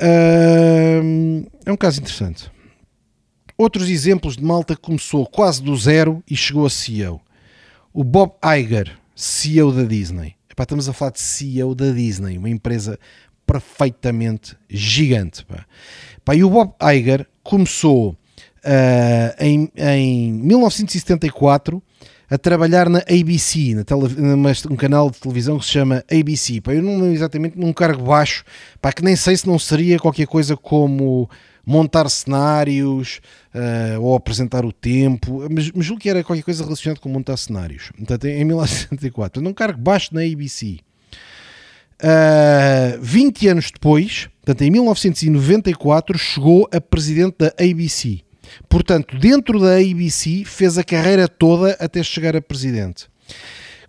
É 0.00 1.72
um 1.72 1.76
caso 1.76 2.00
interessante. 2.00 2.50
Outros 3.56 3.90
exemplos 3.90 4.36
de 4.36 4.42
malta 4.42 4.74
que 4.74 4.80
começou 4.80 5.26
quase 5.26 5.62
do 5.62 5.76
zero 5.76 6.22
e 6.28 6.34
chegou 6.34 6.64
a 6.64 6.70
CEO. 6.70 7.20
O 7.92 8.02
Bob 8.02 8.32
Iger, 8.42 8.96
CEO 9.14 9.70
da 9.70 9.82
Disney. 9.82 10.34
Epá, 10.48 10.62
estamos 10.62 10.88
a 10.88 10.92
falar 10.92 11.12
de 11.12 11.20
CEO 11.20 11.74
da 11.74 11.90
Disney, 11.90 12.38
uma 12.38 12.48
empresa 12.48 12.98
perfeitamente 13.46 14.56
gigante. 14.68 15.44
E 16.34 16.44
o 16.44 16.48
Bob 16.48 16.72
Iger 16.80 17.26
começou 17.42 18.12
uh, 18.12 19.34
em, 19.38 19.70
em 19.76 20.32
1974 20.32 21.82
a 22.30 22.38
trabalhar 22.38 22.88
na 22.88 23.00
ABC, 23.00 23.74
na 23.74 23.82
tele, 23.82 24.02
um 24.70 24.76
canal 24.76 25.10
de 25.10 25.18
televisão 25.18 25.58
que 25.58 25.64
se 25.64 25.72
chama 25.72 26.04
ABC. 26.10 26.60
Pá, 26.60 26.72
eu 26.72 26.82
não 26.82 27.12
exatamente 27.12 27.58
num 27.58 27.72
cargo 27.72 28.04
baixo, 28.04 28.44
pá, 28.80 28.92
que 28.92 29.02
nem 29.02 29.16
sei 29.16 29.36
se 29.36 29.46
não 29.48 29.58
seria 29.58 29.98
qualquer 29.98 30.28
coisa 30.28 30.56
como 30.56 31.28
montar 31.66 32.08
cenários 32.08 33.20
uh, 33.54 34.00
ou 34.00 34.14
apresentar 34.14 34.64
o 34.64 34.72
tempo, 34.72 35.46
mas, 35.50 35.70
mas 35.72 35.84
julgo 35.84 36.00
que 36.00 36.08
era 36.08 36.22
qualquer 36.22 36.42
coisa 36.42 36.62
relacionada 36.62 37.00
com 37.00 37.08
montar 37.08 37.36
cenários. 37.36 37.90
Portanto, 37.96 38.26
em 38.26 38.44
1974, 38.44 39.42
num 39.42 39.52
cargo 39.52 39.80
baixo 39.80 40.14
na 40.14 40.22
ABC. 40.22 40.78
Uh, 42.02 42.98
20 43.02 43.48
anos 43.48 43.70
depois, 43.70 44.28
portanto, 44.40 44.62
em 44.62 44.70
1994, 44.70 46.16
chegou 46.16 46.68
a 46.72 46.80
presidente 46.80 47.36
da 47.38 47.48
ABC. 47.58 48.22
Portanto, 48.68 49.18
dentro 49.18 49.58
da 49.60 49.76
ABC, 49.76 50.44
fez 50.44 50.78
a 50.78 50.84
carreira 50.84 51.28
toda 51.28 51.76
até 51.80 52.02
chegar 52.02 52.36
a 52.36 52.42
presidente. 52.42 53.08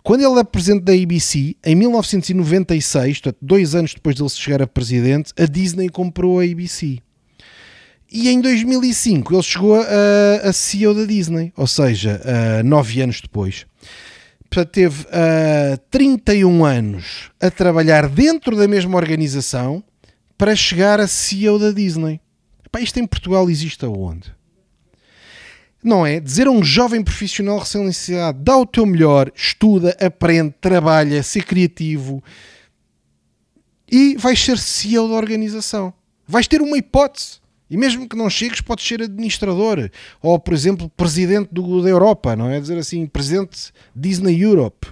Quando 0.02 0.22
ele 0.22 0.40
é 0.40 0.44
presidente 0.44 0.82
da 0.82 0.92
ABC, 0.92 1.56
em 1.64 1.76
1996, 1.76 3.20
portanto, 3.20 3.38
dois 3.40 3.74
anos 3.74 3.94
depois 3.94 4.16
de 4.16 4.22
ele 4.22 4.30
chegar 4.30 4.60
a 4.60 4.66
presidente, 4.66 5.32
a 5.38 5.44
Disney 5.46 5.88
comprou 5.88 6.40
a 6.40 6.44
ABC. 6.44 6.98
E 8.10 8.28
em 8.28 8.40
2005 8.40 9.32
ele 9.32 9.42
chegou 9.42 9.80
a, 9.80 10.48
a 10.48 10.52
CEO 10.52 10.92
da 10.92 11.04
Disney, 11.04 11.52
ou 11.56 11.66
seja, 11.66 12.20
uh, 12.24 12.66
nove 12.66 13.00
anos 13.00 13.20
depois. 13.20 13.64
Portanto, 14.50 14.70
teve 14.70 15.04
uh, 15.04 15.78
31 15.90 16.64
anos 16.64 17.30
a 17.40 17.50
trabalhar 17.50 18.08
dentro 18.08 18.54
da 18.54 18.68
mesma 18.68 18.98
organização 18.98 19.82
para 20.36 20.54
chegar 20.54 21.00
a 21.00 21.06
CEO 21.06 21.58
da 21.58 21.70
Disney. 21.70 22.20
Epá, 22.66 22.80
isto 22.80 22.98
em 22.98 23.06
Portugal 23.06 23.48
existe 23.48 23.84
aonde? 23.84 24.34
Não 25.82 26.06
é? 26.06 26.20
Dizer 26.20 26.46
a 26.46 26.50
um 26.50 26.62
jovem 26.62 27.02
profissional 27.02 27.58
recém-licenciado, 27.58 28.38
dá 28.40 28.56
o 28.56 28.64
teu 28.64 28.86
melhor, 28.86 29.32
estuda, 29.34 29.96
aprende, 30.00 30.54
trabalha, 30.60 31.22
ser 31.22 31.44
criativo 31.44 32.22
e 33.90 34.16
vais 34.16 34.42
ser 34.42 34.58
CEO 34.58 35.06
da 35.06 35.14
organização. 35.14 35.92
Vais 36.26 36.48
ter 36.48 36.62
uma 36.62 36.78
hipótese. 36.78 37.42
E 37.68 37.76
mesmo 37.76 38.08
que 38.08 38.16
não 38.16 38.30
chegues, 38.30 38.60
podes 38.60 38.86
ser 38.86 39.02
administrador. 39.02 39.90
Ou, 40.22 40.38
por 40.38 40.54
exemplo, 40.54 40.90
presidente 40.90 41.48
do, 41.52 41.82
da 41.82 41.90
Europa, 41.90 42.34
não 42.34 42.48
é? 42.48 42.58
Dizer 42.58 42.78
assim, 42.78 43.06
presidente 43.06 43.72
Disney 43.94 44.40
Europe. 44.40 44.88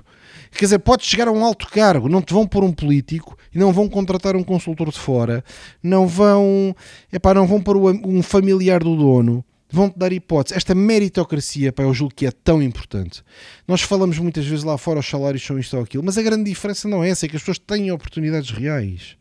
Quer 0.51 0.65
dizer, 0.67 0.79
podes 0.81 1.07
chegar 1.07 1.29
a 1.29 1.33
um 1.33 1.45
alto 1.45 1.69
cargo, 1.69 2.09
não 2.09 2.21
te 2.21 2.35
vão 2.35 2.47
pôr 2.47 2.65
um 2.65 2.73
político 2.73 3.39
e 3.55 3.59
não 3.59 3.73
vão 3.73 3.89
contratar 3.89 4.35
um 4.35 4.43
consultor 4.43 4.91
de 4.91 4.99
fora, 4.99 5.45
não 5.83 6.07
vão, 6.07 6.75
epá, 7.13 7.33
não 7.33 7.47
vão 7.47 7.63
pôr 7.63 7.77
um 7.77 8.23
familiar 8.23 8.83
do 8.83 8.97
dono, 8.97 9.45
vão-te 9.71 9.99
dar 9.99 10.13
hipótese. 10.13 10.57
Esta 10.57 10.75
meritocracia, 10.75 11.73
pá, 11.73 11.83
eu 11.83 11.95
julgo 11.95 12.15
que 12.15 12.27
é 12.27 12.31
tão 12.31 12.63
importante. 12.63 13.23
Nós 13.67 13.83
falamos 13.83 14.19
muitas 14.19 14.47
vezes 14.47 14.65
lá 14.65 14.77
fora, 14.77 15.01
os 15.01 15.09
salários 15.09 15.45
são 15.45 15.59
isto 15.59 15.77
ou 15.77 15.83
aquilo, 15.83 16.03
mas 16.03 16.19
a 16.19 16.23
grande 16.23 16.51
diferença 16.51 16.89
não 16.89 17.03
é 17.03 17.11
essa, 17.11 17.27
é 17.27 17.29
que 17.29 17.37
as 17.37 17.43
pessoas 17.43 17.59
têm 17.59 17.91
oportunidades 17.93 18.51
reais. 18.51 19.17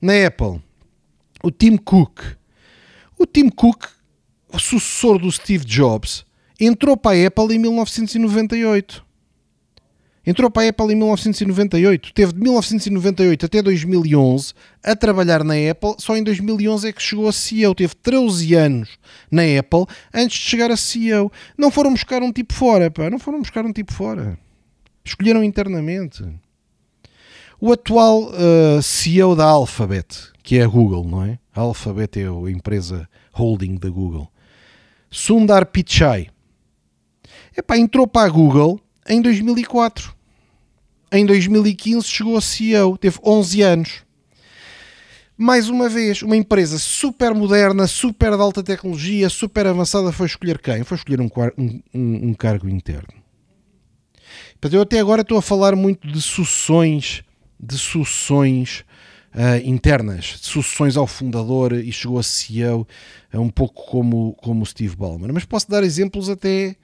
Na 0.00 0.26
Apple, 0.26 0.60
o 1.42 1.50
Tim 1.50 1.76
Cook, 1.76 2.20
o 3.18 3.26
Tim 3.26 3.48
Cook, 3.48 3.86
o 4.52 4.58
sucessor 4.58 5.18
do 5.18 5.30
Steve 5.30 5.64
Jobs, 5.64 6.24
entrou 6.58 6.96
para 6.96 7.16
a 7.16 7.26
Apple 7.26 7.54
em 7.54 7.58
1998. 7.58 9.07
Entrou 10.28 10.50
para 10.50 10.64
a 10.64 10.68
Apple 10.68 10.92
em 10.92 10.94
1998. 10.94 12.12
Teve 12.12 12.34
de 12.34 12.38
1998 12.38 13.46
até 13.46 13.62
2011 13.62 14.52
a 14.84 14.94
trabalhar 14.94 15.42
na 15.42 15.54
Apple. 15.54 15.94
Só 15.96 16.18
em 16.18 16.22
2011 16.22 16.86
é 16.86 16.92
que 16.92 17.00
chegou 17.00 17.28
a 17.28 17.32
CEO. 17.32 17.74
Teve 17.74 17.94
13 17.94 18.54
anos 18.54 18.98
na 19.30 19.40
Apple 19.58 19.86
antes 20.12 20.36
de 20.36 20.44
chegar 20.44 20.70
a 20.70 20.76
CEO. 20.76 21.32
Não 21.56 21.70
foram 21.70 21.92
buscar 21.92 22.22
um 22.22 22.30
tipo 22.30 22.52
fora, 22.52 22.90
pá. 22.90 23.08
Não 23.08 23.18
foram 23.18 23.40
buscar 23.40 23.64
um 23.64 23.72
tipo 23.72 23.90
fora. 23.90 24.38
Escolheram 25.02 25.42
internamente. 25.42 26.22
O 27.58 27.72
atual 27.72 28.24
uh, 28.24 28.82
CEO 28.82 29.34
da 29.34 29.46
Alphabet, 29.46 30.30
que 30.42 30.58
é 30.58 30.62
a 30.62 30.68
Google, 30.68 31.04
não 31.04 31.24
é? 31.24 31.38
A 31.56 31.62
Alphabet 31.62 32.20
é 32.20 32.26
a 32.26 32.50
empresa 32.50 33.08
holding 33.32 33.76
da 33.76 33.88
Google. 33.88 34.30
Sundar 35.10 35.64
Pichai. 35.64 36.28
Epá, 37.56 37.78
entrou 37.78 38.06
para 38.06 38.26
a 38.26 38.28
Google 38.28 38.78
em 39.08 39.22
2004 39.22 40.17
em 41.10 41.24
2015 41.24 42.06
chegou 42.06 42.36
a 42.36 42.40
CEO, 42.40 42.96
teve 42.98 43.18
11 43.24 43.62
anos. 43.62 44.08
Mais 45.36 45.68
uma 45.68 45.88
vez, 45.88 46.22
uma 46.22 46.36
empresa 46.36 46.78
super 46.78 47.32
moderna, 47.32 47.86
super 47.86 48.34
de 48.34 48.42
alta 48.42 48.62
tecnologia, 48.62 49.28
super 49.28 49.66
avançada, 49.68 50.10
foi 50.10 50.26
escolher 50.26 50.58
quem? 50.58 50.82
Foi 50.82 50.96
escolher 50.96 51.20
um, 51.20 51.30
um, 51.56 51.80
um 51.94 52.34
cargo 52.34 52.68
interno. 52.68 53.14
Portanto, 54.60 54.74
eu 54.74 54.82
até 54.82 54.98
agora 54.98 55.22
estou 55.22 55.38
a 55.38 55.42
falar 55.42 55.76
muito 55.76 56.08
de 56.08 56.20
sucessões, 56.20 57.22
de 57.60 57.78
sucessões 57.78 58.84
uh, 59.32 59.64
internas, 59.64 60.38
de 60.40 60.46
sucessões 60.46 60.96
ao 60.96 61.06
fundador 61.06 61.72
e 61.72 61.92
chegou 61.92 62.18
a 62.18 62.22
CEO, 62.24 62.86
é 63.32 63.38
um 63.38 63.48
pouco 63.48 63.86
como, 63.86 64.34
como 64.42 64.66
Steve 64.66 64.96
Ballmer. 64.96 65.32
Mas 65.32 65.44
posso 65.44 65.70
dar 65.70 65.84
exemplos 65.84 66.28
até, 66.28 66.74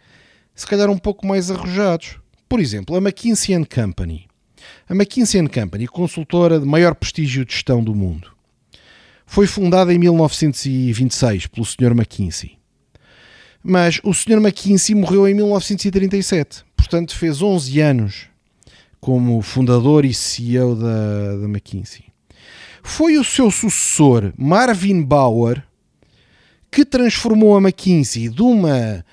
se 0.55 0.67
calhar, 0.67 0.89
um 0.89 0.99
pouco 0.99 1.27
mais 1.27 1.51
arrojados. 1.51 2.19
Por 2.49 2.61
exemplo, 2.61 2.97
a 2.97 2.99
McKinsey 2.99 3.65
Company. 3.67 4.27
A 4.89 4.95
McKinsey 4.95 5.47
Company, 5.49 5.87
consultora 5.87 6.59
de 6.59 6.67
maior 6.67 6.95
prestígio 6.95 7.45
de 7.45 7.53
gestão 7.53 7.83
do 7.83 7.95
mundo, 7.95 8.31
foi 9.27 9.47
fundada 9.47 9.93
em 9.93 9.99
1926 9.99 11.47
pelo 11.49 11.67
Sr. 11.67 11.93
McKinsey. 11.93 12.59
Mas 13.63 13.99
o 14.05 14.13
Sr. 14.13 14.37
McKinsey 14.37 14.95
morreu 14.95 15.27
em 15.27 15.35
1937, 15.35 16.65
portanto 16.77 17.17
fez 17.17 17.41
11 17.41 17.81
anos 17.81 18.27
como 19.01 19.41
fundador 19.43 20.05
e 20.05 20.13
CEO 20.13 20.77
da, 20.77 21.37
da 21.37 21.45
McKinsey. 21.45 22.05
Foi 22.83 23.17
o 23.17 23.25
seu 23.25 23.51
sucessor, 23.51 24.33
Marvin 24.37 25.03
Bauer, 25.03 25.63
que 26.71 26.85
transformou 26.85 27.57
a 27.57 27.61
McKinsey 27.61 28.29
de 28.29 28.43
uma 28.43 29.05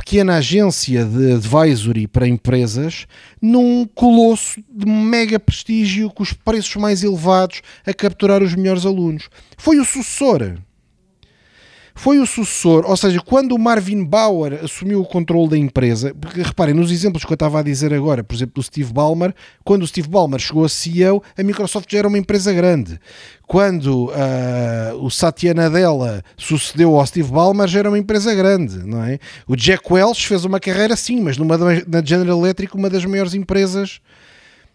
pequena 0.00 0.36
agência 0.36 1.04
de 1.04 1.34
advisory 1.34 2.06
para 2.06 2.26
empresas 2.26 3.06
num 3.40 3.86
colosso 3.94 4.58
de 4.70 4.86
mega 4.86 5.38
prestígio 5.38 6.10
com 6.10 6.22
os 6.22 6.32
preços 6.32 6.74
mais 6.76 7.04
elevados 7.04 7.60
a 7.86 7.92
capturar 7.92 8.42
os 8.42 8.54
melhores 8.54 8.86
alunos. 8.86 9.28
Foi 9.58 9.78
o 9.78 9.84
sucessor 9.84 10.56
foi 12.00 12.18
o 12.18 12.24
sucessor, 12.24 12.86
ou 12.88 12.96
seja, 12.96 13.20
quando 13.20 13.52
o 13.52 13.58
Marvin 13.58 14.02
Bauer 14.02 14.60
assumiu 14.64 15.02
o 15.02 15.04
controle 15.04 15.50
da 15.50 15.58
empresa, 15.58 16.14
porque 16.18 16.40
reparem, 16.40 16.74
nos 16.74 16.90
exemplos 16.90 17.26
que 17.26 17.30
eu 17.30 17.34
estava 17.34 17.60
a 17.60 17.62
dizer 17.62 17.92
agora, 17.92 18.24
por 18.24 18.34
exemplo, 18.34 18.54
do 18.54 18.62
Steve 18.62 18.90
Ballmer, 18.90 19.34
quando 19.62 19.82
o 19.82 19.86
Steve 19.86 20.08
Ballmer 20.08 20.40
chegou 20.40 20.64
a 20.64 20.68
CEO, 20.70 21.22
a 21.36 21.42
Microsoft 21.42 21.92
já 21.92 21.98
era 21.98 22.08
uma 22.08 22.16
empresa 22.16 22.54
grande. 22.54 22.98
Quando 23.46 24.06
uh, 24.06 24.96
o 24.98 25.10
Satya 25.10 25.52
Nadella 25.52 26.24
sucedeu 26.38 26.98
ao 26.98 27.06
Steve 27.06 27.30
Ballmer, 27.30 27.68
já 27.68 27.80
era 27.80 27.90
uma 27.90 27.98
empresa 27.98 28.34
grande, 28.34 28.78
não 28.78 29.04
é? 29.04 29.18
O 29.46 29.54
Jack 29.54 29.92
Welch 29.92 30.26
fez 30.26 30.46
uma 30.46 30.58
carreira 30.58 30.96
sim, 30.96 31.20
mas 31.20 31.36
numa, 31.36 31.58
na 31.58 32.02
General 32.02 32.38
Electric, 32.38 32.74
uma 32.74 32.88
das 32.88 33.04
maiores 33.04 33.34
empresas 33.34 34.00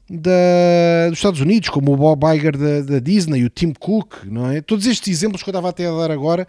da, 0.07 1.09
dos 1.09 1.17
Estados 1.17 1.41
Unidos, 1.41 1.69
como 1.69 1.91
o 1.91 1.97
Bob 1.97 2.23
Iger 2.35 2.55
da, 2.55 2.81
da 2.81 2.99
Disney, 2.99 3.43
o 3.43 3.49
Tim 3.49 3.73
Cook, 3.73 4.25
não 4.25 4.51
é? 4.51 4.61
Todos 4.61 4.85
estes 4.85 5.07
exemplos 5.11 5.41
que 5.41 5.49
eu 5.49 5.51
estava 5.51 5.69
até 5.69 5.87
a 5.87 5.91
dar 5.91 6.11
agora 6.11 6.47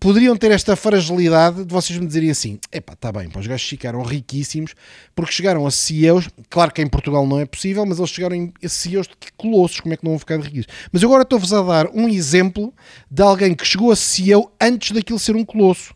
poderiam 0.00 0.36
ter 0.36 0.50
esta 0.50 0.76
fragilidade 0.76 1.64
de 1.64 1.72
vocês 1.72 1.98
me 1.98 2.06
dizerem 2.06 2.30
assim: 2.30 2.58
epá, 2.72 2.92
está 2.92 3.12
bem, 3.12 3.28
pá, 3.28 3.40
os 3.40 3.46
gajos 3.46 3.68
ficaram 3.68 4.02
riquíssimos 4.02 4.74
porque 5.14 5.32
chegaram 5.32 5.66
a 5.66 5.70
CEOs. 5.70 6.28
Claro 6.48 6.72
que 6.72 6.82
em 6.82 6.86
Portugal 6.86 7.26
não 7.26 7.38
é 7.38 7.46
possível, 7.46 7.84
mas 7.84 7.98
eles 7.98 8.10
chegaram 8.10 8.52
a 8.62 8.68
CEOs 8.68 9.06
de 9.06 9.14
colossos. 9.36 9.80
Como 9.80 9.92
é 9.94 9.96
que 9.96 10.04
não 10.04 10.12
vão 10.12 10.18
ficar 10.18 10.36
riquíssimos? 10.36 10.66
Mas 10.92 11.02
agora 11.02 11.22
estou-vos 11.22 11.52
a 11.52 11.62
dar 11.62 11.88
um 11.88 12.08
exemplo 12.08 12.72
de 13.10 13.22
alguém 13.22 13.54
que 13.54 13.66
chegou 13.66 13.90
a 13.90 13.96
CEO 13.96 14.52
antes 14.60 14.92
daquilo 14.92 15.18
ser 15.18 15.36
um 15.36 15.44
colosso. 15.44 15.94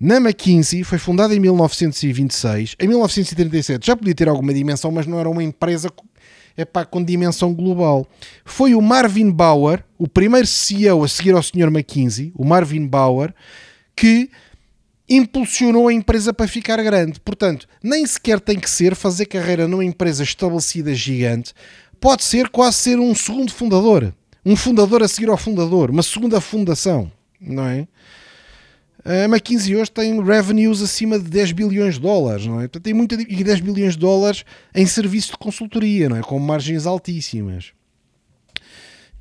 Na 0.00 0.18
McKinsey 0.18 0.84
foi 0.84 0.96
fundada 0.96 1.34
em 1.34 1.40
1926, 1.40 2.76
em 2.78 2.86
1937 2.86 3.84
já 3.84 3.96
podia 3.96 4.14
ter 4.14 4.28
alguma 4.28 4.54
dimensão, 4.54 4.92
mas 4.92 5.08
não 5.08 5.18
era 5.18 5.28
uma 5.28 5.42
empresa 5.42 5.90
é 6.58 6.64
pá, 6.64 6.84
com 6.84 7.02
dimensão 7.02 7.54
global. 7.54 8.04
Foi 8.44 8.74
o 8.74 8.82
Marvin 8.82 9.30
Bauer, 9.30 9.84
o 9.96 10.08
primeiro 10.08 10.46
CEO 10.46 11.04
a 11.04 11.08
seguir 11.08 11.32
ao 11.32 11.42
Sr. 11.42 11.68
McKinsey, 11.68 12.32
o 12.34 12.44
Marvin 12.44 12.84
Bauer, 12.84 13.32
que 13.94 14.28
impulsionou 15.08 15.86
a 15.86 15.92
empresa 15.92 16.34
para 16.34 16.48
ficar 16.48 16.82
grande. 16.82 17.20
Portanto, 17.20 17.68
nem 17.80 18.04
sequer 18.04 18.40
tem 18.40 18.58
que 18.58 18.68
ser 18.68 18.96
fazer 18.96 19.26
carreira 19.26 19.68
numa 19.68 19.84
empresa 19.84 20.24
estabelecida 20.24 20.92
gigante. 20.92 21.54
Pode 22.00 22.24
ser 22.24 22.48
quase 22.48 22.76
ser 22.78 22.98
um 22.98 23.14
segundo 23.14 23.52
fundador. 23.52 24.12
Um 24.44 24.56
fundador 24.56 25.02
a 25.02 25.08
seguir 25.08 25.28
ao 25.28 25.36
fundador. 25.36 25.90
Uma 25.90 26.02
segunda 26.02 26.40
fundação. 26.40 27.10
Não 27.40 27.66
é? 27.66 27.86
A 29.04 29.24
McKinsey 29.24 29.76
hoje 29.76 29.90
tem 29.90 30.22
revenues 30.22 30.82
acima 30.82 31.18
de 31.18 31.28
10 31.28 31.52
bilhões 31.52 31.94
de 31.94 32.00
dólares, 32.00 32.46
não 32.46 32.60
é? 32.60 32.62
Portanto, 32.62 32.82
tem 32.82 32.94
muita, 32.94 33.14
e 33.14 33.44
10 33.44 33.60
bilhões 33.60 33.94
de 33.94 34.00
dólares 34.00 34.44
em 34.74 34.86
serviço 34.86 35.32
de 35.32 35.38
consultoria, 35.38 36.08
não 36.08 36.16
é? 36.16 36.20
Com 36.20 36.38
margens 36.38 36.86
altíssimas. 36.86 37.72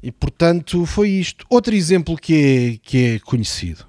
E 0.01 0.11
portanto 0.11 0.85
foi 0.85 1.09
isto. 1.09 1.45
Outro 1.49 1.73
exemplo 1.73 2.17
que 2.17 2.33
é, 2.33 2.77
que 2.81 3.05
é 3.05 3.19
conhecido. 3.19 3.85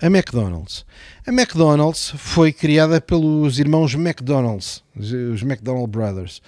A 0.00 0.06
McDonald's. 0.06 0.84
A 1.26 1.30
McDonald's 1.30 2.12
foi 2.16 2.52
criada 2.52 3.00
pelos 3.00 3.58
irmãos 3.58 3.94
McDonald's, 3.94 4.82
os 4.96 5.42
McDonald 5.42 5.88
Brothers, 5.88 6.42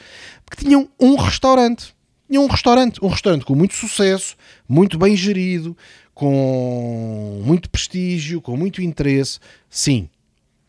porque 0.44 0.64
tinham 0.64 0.88
um 1.00 1.16
restaurante. 1.16 1.94
Tinham 2.28 2.44
um 2.44 2.48
restaurante, 2.48 3.02
um 3.02 3.06
restaurante 3.06 3.44
com 3.44 3.54
muito 3.54 3.74
sucesso, 3.74 4.36
muito 4.68 4.98
bem 4.98 5.16
gerido, 5.16 5.76
com 6.16 7.42
muito 7.44 7.68
prestígio, 7.68 8.40
com 8.40 8.56
muito 8.56 8.80
interesse. 8.80 9.38
Sim, 9.68 10.08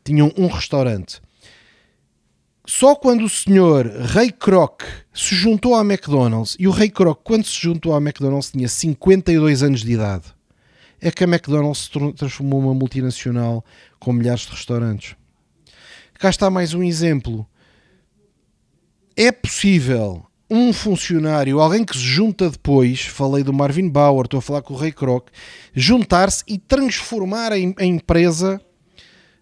tinham 0.04 0.30
um 0.38 0.48
restaurante. 0.48 1.22
Só 2.66 2.94
quando 2.96 3.24
o 3.24 3.30
senhor 3.30 3.88
Ray 3.88 4.30
Kroc 4.30 4.84
se 5.14 5.34
juntou 5.34 5.74
à 5.74 5.80
McDonald's, 5.80 6.58
e 6.60 6.68
o 6.68 6.72
Ray 6.72 6.90
Kroc, 6.90 7.22
quando 7.24 7.46
se 7.46 7.62
juntou 7.62 7.96
à 7.96 7.98
McDonald's, 7.98 8.52
tinha 8.52 8.68
52 8.68 9.64
anos 9.64 9.84
de 9.84 9.94
idade. 9.94 10.26
é 11.00 11.10
que 11.10 11.24
a 11.24 11.28
McDonald's 11.28 11.86
se 11.86 12.14
transformou 12.14 12.62
numa 12.62 12.74
multinacional 12.74 13.64
com 14.00 14.12
milhares 14.12 14.42
de 14.42 14.52
restaurantes. 14.52 15.16
Cá 16.16 16.30
está 16.30 16.50
mais 16.50 16.74
um 16.74 16.84
exemplo. 16.84 17.48
É 19.16 19.32
possível 19.32 20.27
um 20.50 20.72
funcionário, 20.72 21.60
alguém 21.60 21.84
que 21.84 21.98
se 21.98 22.04
junta 22.04 22.50
depois, 22.50 23.02
falei 23.02 23.44
do 23.44 23.52
Marvin 23.52 23.90
Bauer, 23.90 24.26
estou 24.26 24.38
a 24.38 24.42
falar 24.42 24.62
com 24.62 24.74
o 24.74 24.78
Ray 24.78 24.92
Kroc, 24.92 25.28
juntar-se 25.74 26.44
e 26.48 26.58
transformar 26.58 27.52
a, 27.52 27.58
empresa 27.58 28.62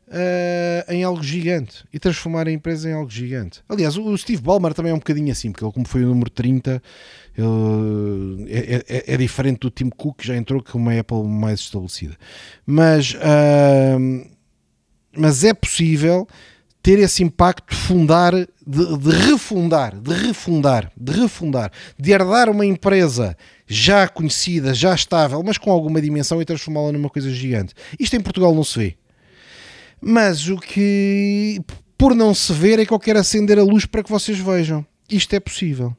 uh, 0.07 0.91
em 0.91 1.03
algo 1.03 1.21
gigante 1.23 1.85
e 1.93 1.99
transformar 1.99 2.47
a 2.47 2.51
empresa 2.51 2.89
em 2.89 2.93
algo 2.93 3.09
gigante. 3.09 3.61
Aliás, 3.69 3.97
o 3.97 4.17
Steve 4.17 4.41
Ballmer 4.41 4.73
também 4.73 4.91
é 4.91 4.95
um 4.95 4.99
bocadinho 4.99 5.31
assim, 5.31 5.51
porque 5.51 5.63
ele, 5.63 5.73
como 5.73 5.87
foi 5.87 6.03
o 6.03 6.07
número 6.07 6.29
30, 6.29 6.81
ele, 7.37 8.51
é, 8.51 8.83
é, 8.87 9.13
é, 9.13 9.17
diferente 9.17 9.59
do 9.59 9.69
Tim 9.69 9.89
Cook, 9.89 10.17
que 10.19 10.27
já 10.27 10.35
entrou 10.35 10.63
com 10.63 10.77
uma 10.77 10.99
Apple 10.99 11.23
mais 11.23 11.59
estabelecida. 11.59 12.17
Mas, 12.65 13.13
uh, 13.13 14.29
mas 15.15 15.43
é 15.43 15.53
possível 15.53 16.27
ter 16.85 16.99
esse 16.99 17.23
impacto 17.23 17.73
de 17.73 17.81
fundar, 17.81 18.31
de, 18.31 18.47
de, 18.99 19.09
refundar, 19.09 19.99
de 19.99 20.13
refundar, 20.13 20.91
de 20.95 21.11
refundar, 21.13 21.71
de 21.97 22.11
herdar 22.11 22.47
uma 22.47 22.63
empresa 22.63 23.35
já 23.65 24.07
conhecida, 24.07 24.71
já 24.71 24.93
estável, 24.93 25.41
mas 25.43 25.57
com 25.57 25.71
alguma 25.71 25.99
dimensão 25.99 26.39
e 26.39 26.45
transformá-la 26.45 26.91
numa 26.91 27.09
coisa 27.09 27.31
gigante. 27.31 27.73
Isto 27.99 28.17
em 28.17 28.21
Portugal 28.21 28.53
não 28.53 28.63
se 28.63 28.77
vê. 28.77 28.97
Mas 29.99 30.47
o 30.47 30.57
que, 30.57 31.59
por 31.97 32.13
não 32.13 32.35
se 32.35 32.53
ver, 32.53 32.77
é 32.77 32.85
que 32.85 32.93
eu 32.93 32.99
quero 32.99 33.17
acender 33.17 33.57
a 33.57 33.63
luz 33.63 33.87
para 33.87 34.03
que 34.03 34.11
vocês 34.11 34.37
vejam. 34.37 34.85
Isto 35.09 35.35
é 35.35 35.39
possível. 35.39 35.97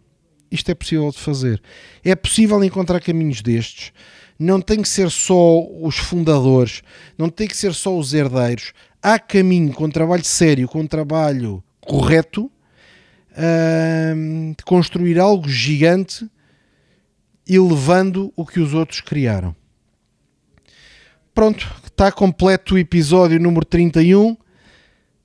Isto 0.52 0.70
é 0.70 0.74
possível 0.76 1.10
de 1.10 1.18
fazer. 1.18 1.60
É 2.04 2.14
possível 2.14 2.62
encontrar 2.62 3.00
caminhos 3.00 3.42
destes. 3.42 3.92
Não 4.38 4.60
tem 4.60 4.82
que 4.82 4.88
ser 4.88 5.10
só 5.10 5.60
os 5.80 5.96
fundadores, 5.96 6.82
não 7.16 7.28
tem 7.28 7.48
que 7.48 7.56
ser 7.56 7.72
só 7.72 7.96
os 7.96 8.12
herdeiros. 8.12 8.72
Há 9.02 9.18
caminho 9.18 9.72
com 9.72 9.88
trabalho 9.88 10.24
sério, 10.24 10.68
com 10.68 10.86
trabalho 10.86 11.62
correto, 11.80 12.50
de 14.56 14.64
construir 14.64 15.18
algo 15.18 15.48
gigante 15.48 16.28
e 17.46 17.58
levando 17.58 18.32
o 18.34 18.44
que 18.44 18.60
os 18.60 18.74
outros 18.74 19.00
criaram. 19.00 19.54
Pronto, 21.34 21.70
está 21.86 22.10
completo 22.10 22.74
o 22.74 22.78
episódio 22.78 23.38
número 23.38 23.64
31. 23.64 24.36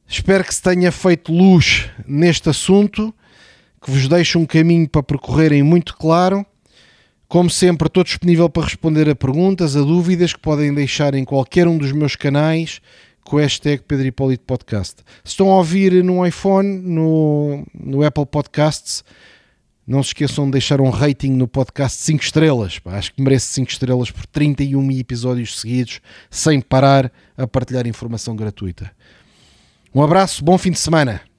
Espero 0.07 0.43
que 0.43 0.53
se 0.53 0.61
tenha 0.61 0.91
feito 0.91 1.31
luz 1.31 1.89
neste 2.05 2.49
assunto, 2.49 3.15
que 3.81 3.89
vos 3.89 4.07
deixe 4.07 4.37
um 4.37 4.45
caminho 4.45 4.87
para 4.87 5.01
percorrerem 5.01 5.63
muito 5.63 5.95
claro. 5.95 6.45
Como 7.31 7.49
sempre, 7.49 7.87
estou 7.87 8.03
disponível 8.03 8.49
para 8.49 8.65
responder 8.65 9.09
a 9.09 9.15
perguntas, 9.15 9.77
a 9.77 9.79
dúvidas 9.79 10.33
que 10.33 10.39
podem 10.41 10.73
deixar 10.73 11.15
em 11.15 11.23
qualquer 11.23 11.65
um 11.65 11.77
dos 11.77 11.93
meus 11.93 12.13
canais 12.13 12.81
com 13.23 13.37
o 13.37 13.39
hashtag 13.39 13.81
Pedro 13.87 14.05
Hipólito 14.05 14.43
Podcast. 14.43 14.97
Se 15.23 15.31
estão 15.31 15.49
a 15.49 15.55
ouvir 15.55 16.03
no 16.03 16.27
iPhone, 16.27 16.67
no, 16.79 17.65
no 17.73 18.03
Apple 18.03 18.25
Podcasts, 18.25 19.01
não 19.87 20.03
se 20.03 20.09
esqueçam 20.09 20.43
de 20.43 20.51
deixar 20.51 20.81
um 20.81 20.89
rating 20.89 21.31
no 21.31 21.47
podcast 21.47 22.01
5 22.01 22.21
estrelas. 22.21 22.79
Pá, 22.79 22.97
acho 22.97 23.13
que 23.13 23.21
merece 23.21 23.45
5 23.45 23.71
estrelas 23.71 24.11
por 24.11 24.25
31 24.25 24.91
episódios 24.91 25.57
seguidos, 25.57 26.01
sem 26.29 26.59
parar 26.59 27.09
a 27.37 27.47
partilhar 27.47 27.87
informação 27.87 28.35
gratuita. 28.35 28.91
Um 29.95 30.03
abraço, 30.03 30.43
bom 30.43 30.57
fim 30.57 30.71
de 30.71 30.79
semana. 30.79 31.30